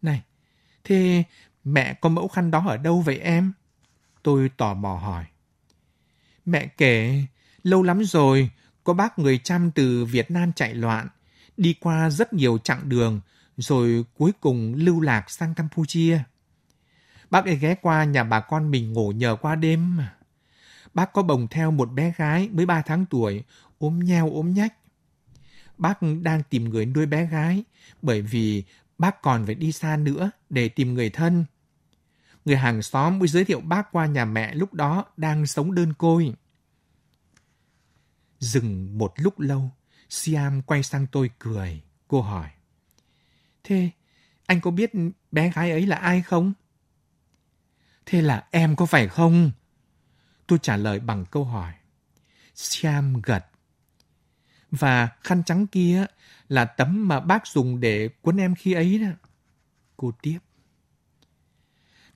Này, 0.02 0.24
thế 0.84 1.24
mẹ 1.68 1.94
có 1.94 2.10
mẫu 2.10 2.28
khăn 2.28 2.52
đó 2.52 2.64
ở 2.68 2.78
đâu 2.78 3.02
vậy 3.02 3.18
em? 3.18 3.54
Tôi 4.24 4.50
tò 4.58 4.74
mò 4.74 4.96
hỏi. 4.96 5.26
Mẹ 6.46 6.68
kể, 6.68 7.24
lâu 7.64 7.84
lắm 7.84 8.04
rồi, 8.04 8.50
có 8.84 8.94
bác 8.94 9.20
người 9.20 9.38
chăm 9.38 9.72
từ 9.72 10.06
Việt 10.06 10.32
Nam 10.32 10.54
chạy 10.54 10.74
loạn, 10.74 11.08
đi 11.58 11.76
qua 11.80 12.10
rất 12.10 12.34
nhiều 12.34 12.58
chặng 12.58 12.90
đường, 12.90 13.22
rồi 13.58 14.06
cuối 14.18 14.32
cùng 14.42 14.74
lưu 14.74 15.02
lạc 15.02 15.30
sang 15.30 15.54
Campuchia. 15.54 16.20
Bác 17.30 17.46
ấy 17.46 17.56
ghé 17.56 17.76
qua 17.76 18.04
nhà 18.04 18.24
bà 18.24 18.40
con 18.40 18.72
mình 18.72 18.94
ngủ 18.94 19.12
nhờ 19.12 19.36
qua 19.42 19.56
đêm. 19.56 20.00
Bác 20.94 21.14
có 21.14 21.24
bồng 21.24 21.48
theo 21.48 21.72
một 21.72 21.92
bé 21.92 22.14
gái 22.18 22.50
mới 22.52 22.66
ba 22.66 22.82
tháng 22.82 23.06
tuổi, 23.06 23.44
ốm 23.80 24.00
nheo 24.00 24.32
ốm 24.32 24.54
nhách. 24.54 24.74
Bác 25.78 26.00
đang 26.22 26.44
tìm 26.50 26.70
người 26.70 26.86
nuôi 26.86 27.06
bé 27.06 27.26
gái, 27.26 27.64
bởi 28.02 28.22
vì 28.22 28.64
bác 28.98 29.22
còn 29.22 29.46
phải 29.46 29.56
đi 29.56 29.72
xa 29.72 29.98
nữa 29.98 30.32
để 30.50 30.70
tìm 30.70 30.94
người 30.94 31.10
thân. 31.10 31.46
Người 32.48 32.58
hàng 32.58 32.82
xóm 32.82 33.20
mới 33.20 33.28
giới 33.28 33.46
thiệu 33.46 33.62
bác 33.62 33.92
qua 33.92 34.06
nhà 34.06 34.26
mẹ 34.26 34.54
lúc 34.54 34.74
đó 34.74 35.06
đang 35.18 35.46
sống 35.46 35.76
đơn 35.76 35.94
côi. 35.94 36.34
Dừng 38.40 38.98
một 38.98 39.14
lúc 39.18 39.40
lâu, 39.40 39.72
Siam 40.10 40.62
quay 40.62 40.84
sang 40.84 41.08
tôi 41.08 41.30
cười. 41.40 41.82
Cô 42.08 42.22
hỏi. 42.22 42.50
Thế, 43.64 43.90
anh 44.46 44.62
có 44.62 44.72
biết 44.72 44.92
bé 45.32 45.52
gái 45.52 45.72
ấy 45.72 45.86
là 45.86 45.96
ai 45.96 46.22
không? 46.22 46.54
Thế 48.06 48.22
là 48.22 48.48
em 48.52 48.76
có 48.76 48.86
phải 48.86 49.08
không? 49.08 49.52
Tôi 50.48 50.60
trả 50.62 50.78
lời 50.78 51.00
bằng 51.00 51.26
câu 51.26 51.46
hỏi. 51.46 51.74
Siam 52.56 53.22
gật. 53.22 53.46
Và 54.72 55.10
khăn 55.22 55.44
trắng 55.46 55.68
kia 55.68 56.06
là 56.48 56.66
tấm 56.66 57.08
mà 57.08 57.20
bác 57.20 57.48
dùng 57.48 57.80
để 57.80 58.10
quấn 58.22 58.38
em 58.38 58.56
khi 58.56 58.74
ấy 58.74 59.00
đó. 59.00 59.12
Cô 59.98 60.12
tiếp. 60.22 60.40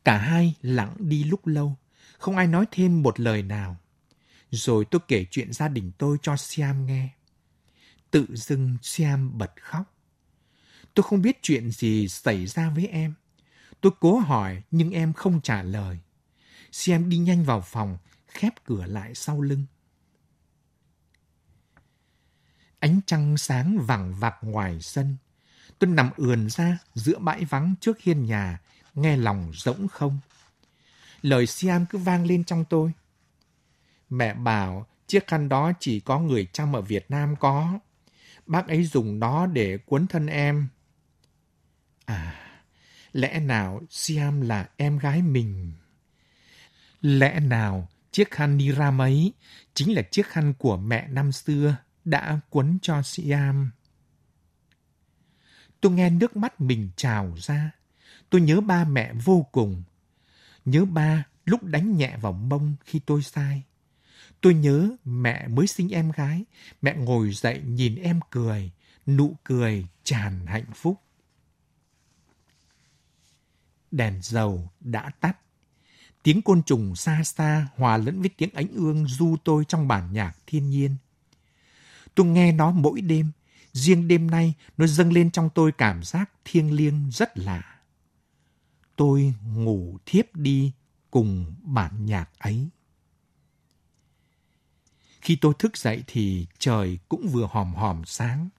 Cả 0.03 0.17
hai 0.17 0.55
lặng 0.61 0.95
đi 0.99 1.23
lúc 1.23 1.47
lâu, 1.47 1.77
không 2.17 2.37
ai 2.37 2.47
nói 2.47 2.65
thêm 2.71 3.01
một 3.03 3.19
lời 3.19 3.43
nào. 3.43 3.77
Rồi 4.51 4.85
tôi 4.85 5.01
kể 5.07 5.25
chuyện 5.31 5.53
gia 5.53 5.67
đình 5.67 5.91
tôi 5.97 6.17
cho 6.21 6.37
Siam 6.37 6.85
nghe. 6.85 7.09
Tự 8.11 8.27
dưng 8.29 8.77
Siam 8.81 9.37
bật 9.37 9.51
khóc. 9.61 9.97
Tôi 10.93 11.03
không 11.03 11.21
biết 11.21 11.39
chuyện 11.41 11.71
gì 11.71 12.07
xảy 12.07 12.47
ra 12.47 12.69
với 12.69 12.87
em. 12.87 13.13
Tôi 13.81 13.91
cố 13.99 14.19
hỏi 14.19 14.61
nhưng 14.71 14.91
em 14.91 15.13
không 15.13 15.41
trả 15.41 15.63
lời. 15.63 15.99
Siam 16.71 17.09
đi 17.09 17.17
nhanh 17.17 17.43
vào 17.43 17.61
phòng, 17.61 17.97
khép 18.27 18.53
cửa 18.65 18.85
lại 18.85 19.15
sau 19.15 19.41
lưng. 19.41 19.65
Ánh 22.79 22.99
trăng 23.05 23.37
sáng 23.37 23.85
vẳng 23.85 24.13
vặc 24.13 24.35
ngoài 24.41 24.81
sân. 24.81 25.17
Tôi 25.79 25.89
nằm 25.89 26.09
ườn 26.17 26.49
ra 26.49 26.77
giữa 26.93 27.19
bãi 27.19 27.45
vắng 27.45 27.75
trước 27.81 28.01
hiên 28.01 28.25
nhà, 28.25 28.59
nghe 28.95 29.17
lòng 29.17 29.51
rỗng 29.55 29.87
không. 29.87 30.19
Lời 31.21 31.47
Siam 31.47 31.85
cứ 31.85 31.97
vang 31.97 32.25
lên 32.25 32.43
trong 32.43 32.65
tôi. 32.65 32.91
Mẹ 34.09 34.33
bảo 34.33 34.87
chiếc 35.07 35.27
khăn 35.27 35.49
đó 35.49 35.71
chỉ 35.79 35.99
có 35.99 36.19
người 36.19 36.47
chăm 36.53 36.75
ở 36.75 36.81
Việt 36.81 37.05
Nam 37.09 37.35
có. 37.35 37.79
Bác 38.45 38.67
ấy 38.67 38.83
dùng 38.83 39.19
nó 39.19 39.45
để 39.45 39.77
cuốn 39.77 40.07
thân 40.07 40.27
em. 40.27 40.67
À, 42.05 42.35
lẽ 43.13 43.39
nào 43.39 43.81
Siam 43.89 44.41
là 44.41 44.69
em 44.77 44.97
gái 44.97 45.21
mình? 45.21 45.73
Lẽ 47.01 47.39
nào 47.39 47.89
chiếc 48.11 48.31
khăn 48.31 48.57
Niram 48.57 49.01
ấy 49.01 49.33
chính 49.73 49.95
là 49.95 50.01
chiếc 50.01 50.27
khăn 50.27 50.53
của 50.53 50.77
mẹ 50.77 51.07
năm 51.07 51.31
xưa 51.31 51.75
đã 52.05 52.39
cuốn 52.49 52.77
cho 52.81 53.01
Siam? 53.01 53.71
Tôi 55.81 55.91
nghe 55.91 56.09
nước 56.09 56.35
mắt 56.35 56.61
mình 56.61 56.89
trào 56.95 57.35
ra. 57.37 57.71
Tôi 58.31 58.41
nhớ 58.41 58.61
ba 58.61 58.83
mẹ 58.85 59.13
vô 59.13 59.47
cùng. 59.51 59.83
Nhớ 60.65 60.85
ba 60.85 61.23
lúc 61.45 61.63
đánh 61.63 61.97
nhẹ 61.97 62.17
vào 62.21 62.31
mông 62.31 62.75
khi 62.85 62.99
tôi 62.99 63.23
sai. 63.23 63.63
Tôi 64.41 64.53
nhớ 64.53 64.89
mẹ 65.05 65.47
mới 65.47 65.67
sinh 65.67 65.89
em 65.89 66.11
gái, 66.11 66.45
mẹ 66.81 66.95
ngồi 66.95 67.31
dậy 67.33 67.61
nhìn 67.65 67.95
em 67.95 68.19
cười, 68.29 68.71
nụ 69.07 69.35
cười 69.43 69.87
tràn 70.03 70.45
hạnh 70.45 70.65
phúc. 70.75 71.01
Đèn 73.91 74.19
dầu 74.21 74.69
đã 74.79 75.11
tắt. 75.19 75.37
Tiếng 76.23 76.41
côn 76.41 76.63
trùng 76.63 76.95
xa 76.95 77.23
xa 77.23 77.67
hòa 77.75 77.97
lẫn 77.97 78.19
với 78.19 78.29
tiếng 78.37 78.53
ánh 78.53 78.67
ương 78.67 79.07
du 79.07 79.35
tôi 79.43 79.65
trong 79.65 79.87
bản 79.87 80.13
nhạc 80.13 80.37
thiên 80.47 80.69
nhiên. 80.69 80.95
Tôi 82.15 82.25
nghe 82.25 82.51
nó 82.51 82.71
mỗi 82.71 83.01
đêm, 83.01 83.31
riêng 83.73 84.07
đêm 84.07 84.31
nay 84.31 84.53
nó 84.77 84.87
dâng 84.87 85.13
lên 85.13 85.31
trong 85.31 85.49
tôi 85.55 85.71
cảm 85.71 86.03
giác 86.03 86.31
thiêng 86.45 86.75
liêng 86.75 87.09
rất 87.11 87.37
lạ. 87.37 87.80
Tôi 89.01 89.33
ngủ 89.53 89.97
thiếp 90.05 90.35
đi 90.35 90.71
cùng 91.11 91.55
bản 91.61 92.05
nhạc 92.05 92.29
ấy. 92.39 92.69
Khi 95.21 95.37
tôi 95.41 95.53
thức 95.59 95.77
dậy 95.77 96.03
thì 96.07 96.47
trời 96.59 96.99
cũng 97.09 97.27
vừa 97.27 97.47
hòm 97.51 97.73
hòm 97.73 98.05
sáng. 98.05 98.49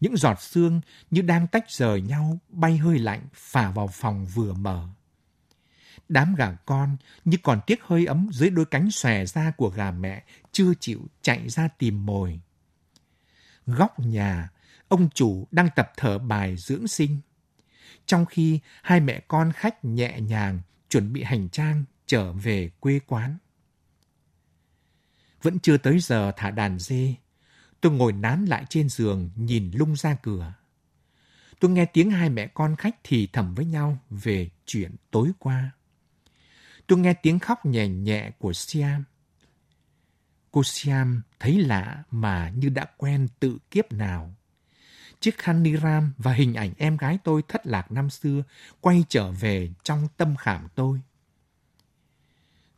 Những 0.00 0.16
giọt 0.16 0.40
sương 0.40 0.80
như 1.10 1.22
đang 1.22 1.46
tách 1.46 1.70
rời 1.70 2.00
nhau 2.00 2.38
bay 2.48 2.76
hơi 2.76 2.98
lạnh 2.98 3.26
phả 3.34 3.70
vào 3.70 3.88
phòng 3.92 4.26
vừa 4.26 4.52
mở. 4.52 4.88
Đám 6.08 6.34
gà 6.34 6.56
con 6.66 6.96
như 7.24 7.38
còn 7.42 7.60
tiếc 7.66 7.82
hơi 7.82 8.06
ấm 8.06 8.28
dưới 8.32 8.50
đôi 8.50 8.64
cánh 8.64 8.90
xòe 8.90 9.26
ra 9.26 9.50
của 9.50 9.68
gà 9.68 9.90
mẹ 9.90 10.24
chưa 10.52 10.72
chịu 10.80 11.00
chạy 11.22 11.48
ra 11.48 11.68
tìm 11.68 12.06
mồi. 12.06 12.40
Góc 13.66 14.00
nhà, 14.00 14.50
ông 14.88 15.08
chủ 15.14 15.48
đang 15.50 15.68
tập 15.76 15.92
thở 15.96 16.18
bài 16.18 16.56
dưỡng 16.56 16.88
sinh. 16.88 17.20
Trong 18.06 18.26
khi 18.26 18.60
hai 18.82 19.00
mẹ 19.00 19.20
con 19.28 19.52
khách 19.52 19.84
nhẹ 19.84 20.20
nhàng 20.20 20.60
chuẩn 20.88 21.12
bị 21.12 21.22
hành 21.22 21.48
trang 21.48 21.84
trở 22.06 22.32
về 22.32 22.70
quê 22.80 23.00
quán. 23.06 23.38
Vẫn 25.42 25.58
chưa 25.58 25.76
tới 25.76 25.98
giờ 25.98 26.32
thả 26.36 26.50
đàn 26.50 26.78
dê. 26.78 27.14
Tôi 27.80 27.92
ngồi 27.92 28.12
nán 28.12 28.44
lại 28.44 28.64
trên 28.68 28.88
giường 28.88 29.30
nhìn 29.36 29.70
lung 29.74 29.96
ra 29.96 30.16
cửa. 30.22 30.54
Tôi 31.60 31.70
nghe 31.70 31.84
tiếng 31.84 32.10
hai 32.10 32.30
mẹ 32.30 32.46
con 32.46 32.76
khách 32.76 32.96
thì 33.04 33.28
thầm 33.32 33.54
với 33.54 33.64
nhau 33.64 33.98
về 34.10 34.50
chuyện 34.66 34.96
tối 35.10 35.30
qua. 35.38 35.70
Tôi 36.86 36.98
nghe 36.98 37.14
tiếng 37.14 37.38
khóc 37.38 37.66
nhẹ 37.66 37.88
nhẹ 37.88 38.30
của 38.38 38.52
Siam. 38.52 39.04
Cô 40.50 40.62
Siam 40.64 41.22
thấy 41.40 41.58
lạ 41.58 42.04
mà 42.10 42.52
như 42.56 42.68
đã 42.68 42.86
quen 42.96 43.28
tự 43.40 43.58
kiếp 43.70 43.92
nào. 43.92 44.34
Chiếc 45.24 45.38
khăn 45.38 45.62
ni 45.62 45.76
ram 45.76 46.12
và 46.18 46.32
hình 46.32 46.54
ảnh 46.54 46.72
em 46.78 46.96
gái 46.96 47.18
tôi 47.24 47.42
thất 47.48 47.66
lạc 47.66 47.92
năm 47.92 48.10
xưa 48.10 48.42
quay 48.80 49.04
trở 49.08 49.32
về 49.32 49.70
trong 49.82 50.08
tâm 50.16 50.36
khảm 50.36 50.68
tôi. 50.74 51.00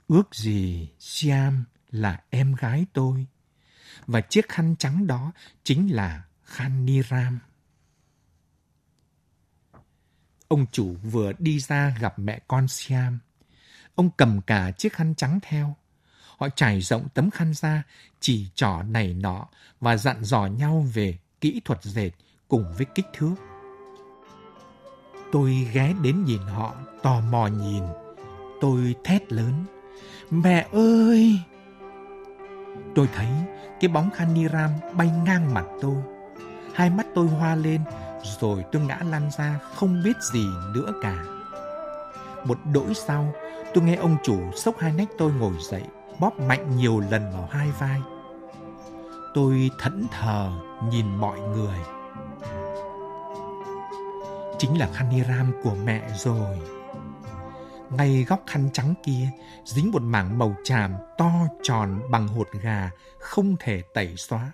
Ước 0.09 0.35
gì 0.35 0.89
Siam 0.99 1.65
là 1.91 2.23
em 2.31 2.55
gái 2.55 2.87
tôi. 2.93 3.27
Và 4.07 4.21
chiếc 4.21 4.49
khăn 4.49 4.77
trắng 4.79 5.07
đó 5.07 5.33
chính 5.65 5.95
là 5.95 6.25
khăn 6.45 6.87
ni 6.87 7.03
ram. 7.03 7.39
Ông 10.49 10.67
chủ 10.73 10.97
vừa 11.03 11.33
đi 11.39 11.61
ra 11.61 11.97
gặp 12.01 12.19
mẹ 12.19 12.41
con 12.49 12.69
Siam. 12.69 13.19
Ông 13.95 14.11
cầm 14.17 14.41
cả 14.41 14.71
chiếc 14.71 14.93
khăn 14.93 15.15
trắng 15.15 15.39
theo. 15.43 15.77
Họ 16.37 16.49
trải 16.49 16.81
rộng 16.81 17.09
tấm 17.15 17.31
khăn 17.31 17.55
ra, 17.55 17.83
chỉ 18.21 18.49
trỏ 18.55 18.83
này 18.83 19.15
nọ 19.15 19.49
và 19.81 19.97
dặn 19.97 20.25
dò 20.25 20.47
nhau 20.47 20.87
về 20.95 21.19
kỹ 21.41 21.61
thuật 21.65 21.83
dệt 21.83 22.11
cùng 22.49 22.65
với 22.77 22.87
kích 22.95 23.07
thước. 23.13 23.35
Tôi 25.33 25.69
ghé 25.73 25.93
đến 26.03 26.25
nhìn 26.25 26.41
họ, 26.41 26.75
tò 27.03 27.21
mò 27.31 27.47
nhìn. 27.47 27.83
Tôi 28.61 28.95
thét 29.05 29.33
lớn. 29.33 29.53
Mẹ 30.31 30.67
ơi! 30.73 31.41
Tôi 32.95 33.09
thấy 33.15 33.29
cái 33.81 33.89
bóng 33.89 34.11
Khaniram 34.11 34.71
bay 34.97 35.11
ngang 35.25 35.55
mặt 35.55 35.65
tôi. 35.81 35.97
Hai 36.75 36.91
mắt 36.91 37.07
tôi 37.15 37.27
hoa 37.27 37.55
lên, 37.55 37.81
rồi 38.41 38.65
tôi 38.73 38.83
ngã 38.83 38.99
lăn 39.11 39.31
ra 39.39 39.61
không 39.75 40.03
biết 40.05 40.17
gì 40.33 40.47
nữa 40.75 40.93
cả. 41.03 41.25
Một 42.45 42.59
đỗi 42.73 42.95
sau, 42.95 43.35
tôi 43.75 43.85
nghe 43.85 43.95
ông 43.95 44.17
chủ 44.23 44.39
sốc 44.57 44.79
hai 44.79 44.93
nách 44.93 45.09
tôi 45.19 45.33
ngồi 45.33 45.53
dậy, 45.71 45.83
bóp 46.21 46.41
mạnh 46.41 46.77
nhiều 46.77 47.01
lần 47.11 47.33
vào 47.33 47.49
hai 47.51 47.71
vai. 47.79 48.01
Tôi 49.35 49.71
thẫn 49.79 50.07
thờ 50.11 50.51
nhìn 50.91 51.17
mọi 51.17 51.41
người. 51.41 51.79
Chính 54.59 54.79
là 54.79 54.89
Khaniram 54.93 55.53
của 55.63 55.75
mẹ 55.85 56.03
rồi. 56.15 56.59
Ngay 57.91 58.25
góc 58.29 58.41
khăn 58.47 58.71
trắng 58.73 58.95
kia 59.03 59.29
dính 59.65 59.91
một 59.91 60.03
mảng 60.03 60.39
màu 60.39 60.55
tràm 60.65 60.95
to 61.19 61.31
tròn 61.63 62.01
bằng 62.11 62.29
hột 62.29 62.49
gà 62.63 62.91
không 63.19 63.57
thể 63.61 63.83
tẩy 63.95 64.17
xóa. 64.17 64.53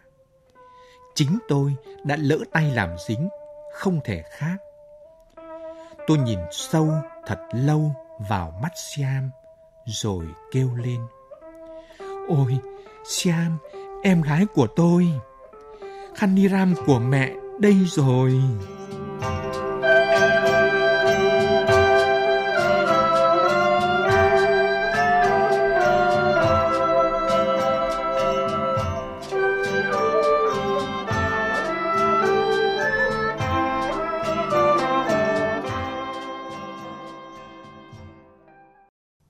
Chính 1.15 1.39
tôi 1.49 1.75
đã 2.05 2.17
lỡ 2.17 2.39
tay 2.53 2.71
làm 2.71 2.91
dính, 3.09 3.29
không 3.75 4.01
thể 4.05 4.23
khác. 4.31 4.57
Tôi 6.07 6.19
nhìn 6.19 6.39
sâu 6.51 6.89
thật 7.27 7.39
lâu 7.53 7.95
vào 8.29 8.59
mắt 8.63 8.73
Siam 8.77 9.31
rồi 9.87 10.27
kêu 10.53 10.75
lên. 10.75 11.01
Ôi, 12.29 12.59
Siam, 13.05 13.59
em 14.03 14.23
gái 14.23 14.47
của 14.55 14.67
tôi. 14.77 15.09
Khaniram 16.15 16.75
của 16.87 16.99
mẹ 16.99 17.33
đây 17.61 17.77
rồi. 17.87 18.41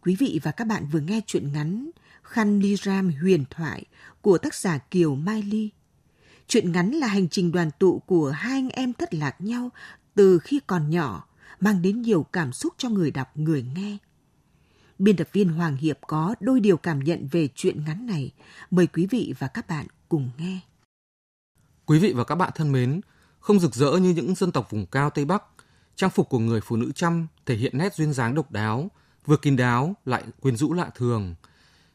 Quý 0.05 0.17
vị 0.17 0.41
và 0.43 0.53
các 0.53 0.67
bạn 0.67 0.87
vừa 0.93 1.01
nghe 1.01 1.21
chuyện 1.27 1.53
ngắn 1.53 1.91
Khăn 2.23 2.61
Ly 2.61 2.77
Ram 2.77 3.12
huyền 3.21 3.45
thoại 3.51 3.85
của 4.21 4.38
tác 4.38 4.55
giả 4.55 4.79
Kiều 4.79 5.15
Mai 5.15 5.43
Ly. 5.43 5.71
Chuyện 6.47 6.73
ngắn 6.73 6.91
là 6.91 7.07
hành 7.07 7.29
trình 7.29 7.53
đoàn 7.53 7.71
tụ 7.79 7.99
của 7.99 8.31
hai 8.31 8.53
anh 8.53 8.69
em 8.69 8.93
thất 8.93 9.15
lạc 9.15 9.41
nhau 9.41 9.71
từ 10.15 10.38
khi 10.38 10.61
còn 10.67 10.91
nhỏ, 10.91 11.27
mang 11.61 11.83
đến 11.83 12.03
nhiều 12.03 12.23
cảm 12.23 12.53
xúc 12.53 12.75
cho 12.79 12.88
người 12.88 13.11
đọc, 13.11 13.37
người 13.37 13.65
nghe. 13.75 13.97
Biên 14.99 15.17
tập 15.17 15.29
viên 15.33 15.49
Hoàng 15.49 15.77
Hiệp 15.77 15.99
có 16.07 16.35
đôi 16.41 16.61
điều 16.61 16.77
cảm 16.77 17.05
nhận 17.05 17.29
về 17.31 17.49
chuyện 17.55 17.85
ngắn 17.85 18.07
này. 18.07 18.31
Mời 18.71 18.87
quý 18.87 19.07
vị 19.11 19.35
và 19.38 19.49
các 19.49 19.69
bạn 19.69 19.87
cùng 20.09 20.31
nghe. 20.38 20.61
Quý 21.87 21.99
vị 21.99 22.12
và 22.12 22.25
các 22.25 22.35
bạn 22.35 22.51
thân 22.55 22.73
mến, 22.73 23.01
không 23.41 23.61
rực 23.61 23.75
rỡ 23.75 23.91
như 23.91 24.11
những 24.11 24.35
dân 24.35 24.53
tộc 24.53 24.71
vùng 24.71 24.87
cao 24.87 25.11
Tây 25.11 25.25
Bắc, 25.25 25.43
trang 25.95 26.11
phục 26.11 26.29
của 26.29 26.38
người 26.38 26.61
phụ 26.61 26.77
nữ 26.77 26.93
trăm 26.95 27.27
thể 27.47 27.57
hiện 27.57 27.79
nét 27.79 27.95
duyên 27.95 28.12
dáng 28.12 28.35
độc 28.35 28.51
đáo, 28.51 28.91
vừa 29.26 29.37
kín 29.37 29.56
đáo 29.56 29.96
lại 30.04 30.22
quyến 30.40 30.56
rũ 30.56 30.72
lạ 30.72 30.90
thường. 30.94 31.35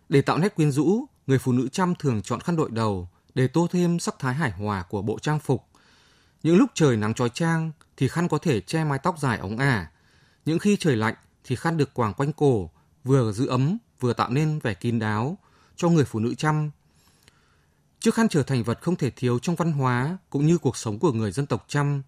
Để 0.09 0.21
tạo 0.21 0.37
nét 0.37 0.55
quyến 0.55 0.71
rũ, 0.71 1.05
người 1.27 1.39
phụ 1.39 1.51
nữ 1.51 1.67
trăm 1.71 1.95
thường 1.95 2.21
chọn 2.21 2.39
khăn 2.39 2.55
đội 2.55 2.69
đầu 2.71 3.09
để 3.35 3.47
tô 3.47 3.67
thêm 3.71 3.99
sắc 3.99 4.19
thái 4.19 4.33
hài 4.33 4.51
hòa 4.51 4.83
của 4.89 5.01
bộ 5.01 5.19
trang 5.19 5.39
phục. 5.39 5.63
Những 6.43 6.57
lúc 6.57 6.71
trời 6.73 6.97
nắng 6.97 7.13
trói 7.13 7.29
trang 7.29 7.71
thì 7.97 8.07
khăn 8.07 8.27
có 8.27 8.37
thể 8.37 8.61
che 8.61 8.83
mái 8.83 8.99
tóc 8.99 9.19
dài 9.19 9.37
ống 9.37 9.57
ả. 9.57 9.91
Những 10.45 10.59
khi 10.59 10.77
trời 10.79 10.95
lạnh 10.95 11.15
thì 11.43 11.55
khăn 11.55 11.77
được 11.77 11.93
quàng 11.93 12.13
quanh 12.13 12.33
cổ, 12.33 12.71
vừa 13.03 13.31
giữ 13.31 13.47
ấm 13.47 13.77
vừa 13.99 14.13
tạo 14.13 14.29
nên 14.29 14.59
vẻ 14.59 14.73
kín 14.73 14.99
đáo 14.99 15.37
cho 15.75 15.89
người 15.89 16.05
phụ 16.05 16.19
nữ 16.19 16.35
trăm. 16.35 16.71
Chiếc 17.99 18.13
khăn 18.13 18.27
trở 18.29 18.43
thành 18.43 18.63
vật 18.63 18.81
không 18.81 18.95
thể 18.95 19.09
thiếu 19.09 19.39
trong 19.39 19.55
văn 19.55 19.71
hóa 19.71 20.17
cũng 20.29 20.45
như 20.45 20.57
cuộc 20.57 20.77
sống 20.77 20.99
của 20.99 21.11
người 21.11 21.31
dân 21.31 21.45
tộc 21.45 21.65
trăm. 21.67 22.03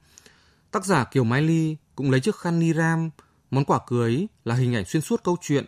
Tác 0.71 0.86
giả 0.86 1.03
Kiều 1.03 1.23
Mai 1.23 1.41
Ly 1.41 1.77
cũng 1.95 2.12
lấy 2.12 2.21
chiếc 2.21 2.36
khăn 2.36 2.60
ni 2.60 2.73
ram 2.73 3.10
Món 3.52 3.66
quà 3.66 3.80
cưới 3.88 4.28
là 4.46 4.56
hình 4.56 4.76
ảnh 4.76 4.86
xuyên 4.86 5.02
suốt 5.02 5.24
câu 5.24 5.38
chuyện. 5.42 5.66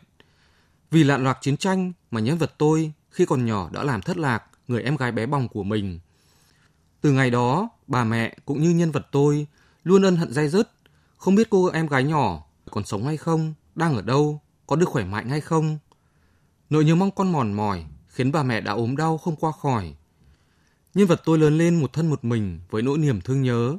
Vì 0.91 1.03
lạn 1.03 1.23
loạt 1.23 1.37
chiến 1.41 1.57
tranh 1.57 1.93
mà 2.11 2.21
nhân 2.21 2.37
vật 2.37 2.53
tôi 2.57 2.91
khi 3.09 3.25
còn 3.25 3.45
nhỏ 3.45 3.69
đã 3.73 3.83
làm 3.83 4.01
thất 4.01 4.17
lạc 4.17 4.43
người 4.67 4.83
em 4.83 4.95
gái 4.95 5.11
bé 5.11 5.25
bỏng 5.25 5.47
của 5.47 5.63
mình. 5.63 5.99
Từ 7.01 7.11
ngày 7.11 7.29
đó, 7.29 7.69
bà 7.87 8.03
mẹ 8.03 8.37
cũng 8.45 8.61
như 8.61 8.69
nhân 8.69 8.91
vật 8.91 9.07
tôi 9.11 9.47
luôn 9.83 10.01
ân 10.01 10.15
hận 10.15 10.33
dai 10.33 10.49
dứt, 10.49 10.71
không 11.17 11.35
biết 11.35 11.49
cô 11.49 11.65
em 11.65 11.87
gái 11.87 12.03
nhỏ 12.03 12.43
còn 12.71 12.85
sống 12.85 13.05
hay 13.05 13.17
không, 13.17 13.53
đang 13.75 13.95
ở 13.95 14.01
đâu, 14.01 14.41
có 14.67 14.75
được 14.75 14.89
khỏe 14.89 15.05
mạnh 15.05 15.29
hay 15.29 15.41
không. 15.41 15.77
Nỗi 16.69 16.85
nhớ 16.85 16.95
mong 16.95 17.11
con 17.11 17.31
mòn 17.31 17.53
mỏi 17.53 17.85
khiến 18.07 18.31
bà 18.31 18.43
mẹ 18.43 18.61
đã 18.61 18.71
ốm 18.71 18.97
đau 18.97 19.17
không 19.17 19.35
qua 19.35 19.51
khỏi. 19.51 19.95
Nhân 20.93 21.07
vật 21.07 21.21
tôi 21.25 21.37
lớn 21.37 21.57
lên 21.57 21.79
một 21.79 21.93
thân 21.93 22.09
một 22.09 22.23
mình 22.23 22.59
với 22.69 22.81
nỗi 22.81 22.97
niềm 22.97 23.21
thương 23.21 23.41
nhớ. 23.41 23.77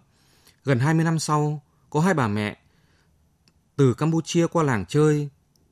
Gần 0.64 0.78
20 0.78 1.04
năm 1.04 1.18
sau, 1.18 1.62
có 1.90 2.00
hai 2.00 2.14
bà 2.14 2.28
mẹ 2.28 2.61
từ 3.76 3.94
Campuchia 3.94 4.46
qua 4.46 4.62
làng 4.62 4.84
chơi, 4.88 5.28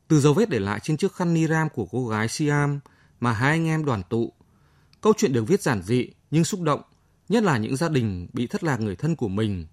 từ 0.08 0.20
dấu 0.20 0.34
vết 0.34 0.48
để 0.50 0.58
lại 0.58 0.80
trên 0.82 0.96
chiếc 0.96 1.12
khăn 1.12 1.34
ni 1.34 1.46
ram 1.46 1.68
của 1.68 1.86
cô 1.90 2.08
gái 2.08 2.28
Siam 2.28 2.80
mà 3.20 3.32
hai 3.32 3.50
anh 3.50 3.66
em 3.66 3.84
đoàn 3.84 4.02
tụ. 4.10 4.32
Câu 5.00 5.12
chuyện 5.16 5.32
được 5.32 5.44
viết 5.48 5.62
giản 5.62 5.82
dị 5.82 6.08
nhưng 6.30 6.44
xúc 6.44 6.60
động, 6.60 6.82
nhất 7.28 7.42
là 7.42 7.56
những 7.56 7.76
gia 7.76 7.88
đình 7.88 8.28
bị 8.32 8.46
thất 8.46 8.64
lạc 8.64 8.80
người 8.80 8.96
thân 8.96 9.16
của 9.16 9.28
mình. 9.28 9.66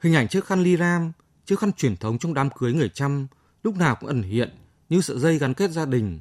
Hình 0.00 0.14
ảnh 0.14 0.28
chiếc 0.28 0.44
khăn 0.44 0.62
ni 0.62 0.76
ram, 0.76 1.12
chiếc 1.46 1.58
khăn 1.58 1.72
truyền 1.72 1.96
thống 1.96 2.18
trong 2.18 2.34
đám 2.34 2.50
cưới 2.50 2.72
người 2.72 2.88
chăm, 2.88 3.26
lúc 3.62 3.76
nào 3.76 3.96
cũng 4.00 4.08
ẩn 4.08 4.22
hiện 4.22 4.56
như 4.88 5.00
sợi 5.00 5.18
dây 5.18 5.38
gắn 5.38 5.54
kết 5.54 5.70
gia 5.70 5.84
đình. 5.84 6.20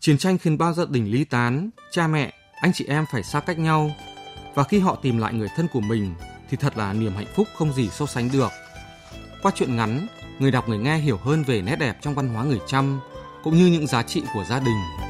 Chiến 0.00 0.18
tranh 0.18 0.38
khiến 0.38 0.58
bao 0.58 0.72
gia 0.72 0.84
đình 0.84 1.10
ly 1.10 1.24
tán, 1.24 1.70
cha 1.90 2.06
mẹ, 2.06 2.32
anh 2.60 2.72
chị 2.74 2.84
em 2.84 3.04
phải 3.12 3.22
xa 3.22 3.40
cách 3.40 3.58
nhau. 3.58 3.90
Và 4.54 4.64
khi 4.64 4.78
họ 4.78 4.98
tìm 5.02 5.18
lại 5.18 5.34
người 5.34 5.48
thân 5.56 5.68
của 5.72 5.80
mình 5.80 6.14
thì 6.50 6.56
thật 6.56 6.76
là 6.76 6.92
niềm 6.92 7.12
hạnh 7.12 7.26
phúc 7.36 7.48
không 7.56 7.72
gì 7.72 7.88
so 7.88 8.06
sánh 8.06 8.30
được. 8.32 8.50
Qua 9.42 9.52
chuyện 9.54 9.76
ngắn, 9.76 10.06
người 10.38 10.50
đọc, 10.50 10.68
người 10.68 10.78
nghe 10.78 10.96
hiểu 10.98 11.16
hơn 11.16 11.42
về 11.42 11.62
nét 11.62 11.76
đẹp 11.76 11.98
trong 12.00 12.14
văn 12.14 12.28
hóa 12.28 12.44
người 12.44 12.60
Chăm, 12.66 13.00
cũng 13.42 13.56
như 13.56 13.66
những 13.66 13.86
giá 13.86 14.02
trị 14.02 14.22
của 14.34 14.44
gia 14.44 14.58
đình. 14.58 14.76
gia 14.92 15.04
đình 15.04 15.07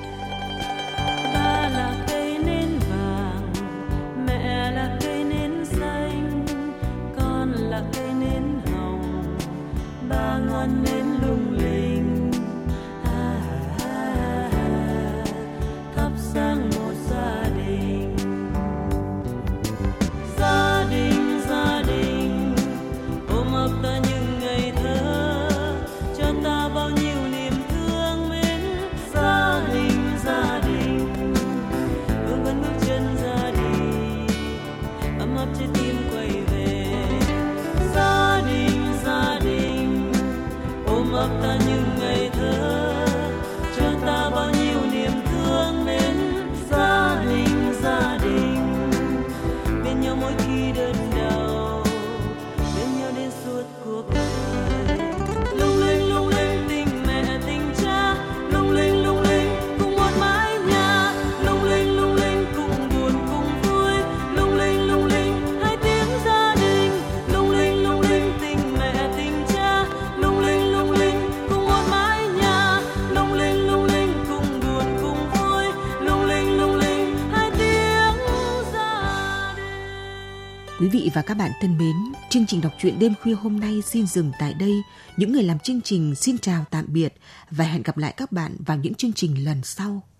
và 81.19 81.23
các 81.23 81.35
bạn 81.35 81.51
thân 81.61 81.79
mến, 81.79 81.97
chương 82.29 82.47
trình 82.47 82.61
đọc 82.61 82.73
truyện 82.79 82.99
đêm 82.99 83.15
khuya 83.23 83.35
hôm 83.35 83.61
nay 83.61 83.83
xin 83.83 84.07
dừng 84.07 84.33
tại 84.39 84.55
đây. 84.55 84.73
Những 85.17 85.33
người 85.33 85.43
làm 85.43 85.59
chương 85.59 85.81
trình 85.81 86.15
xin 86.15 86.39
chào 86.39 86.65
tạm 86.71 86.85
biệt 86.89 87.15
và 87.51 87.65
hẹn 87.65 87.83
gặp 87.83 87.97
lại 87.97 88.15
các 88.17 88.33
bạn 88.33 88.57
vào 88.67 88.77
những 88.77 88.95
chương 88.95 89.13
trình 89.13 89.45
lần 89.45 89.63
sau. 89.65 90.03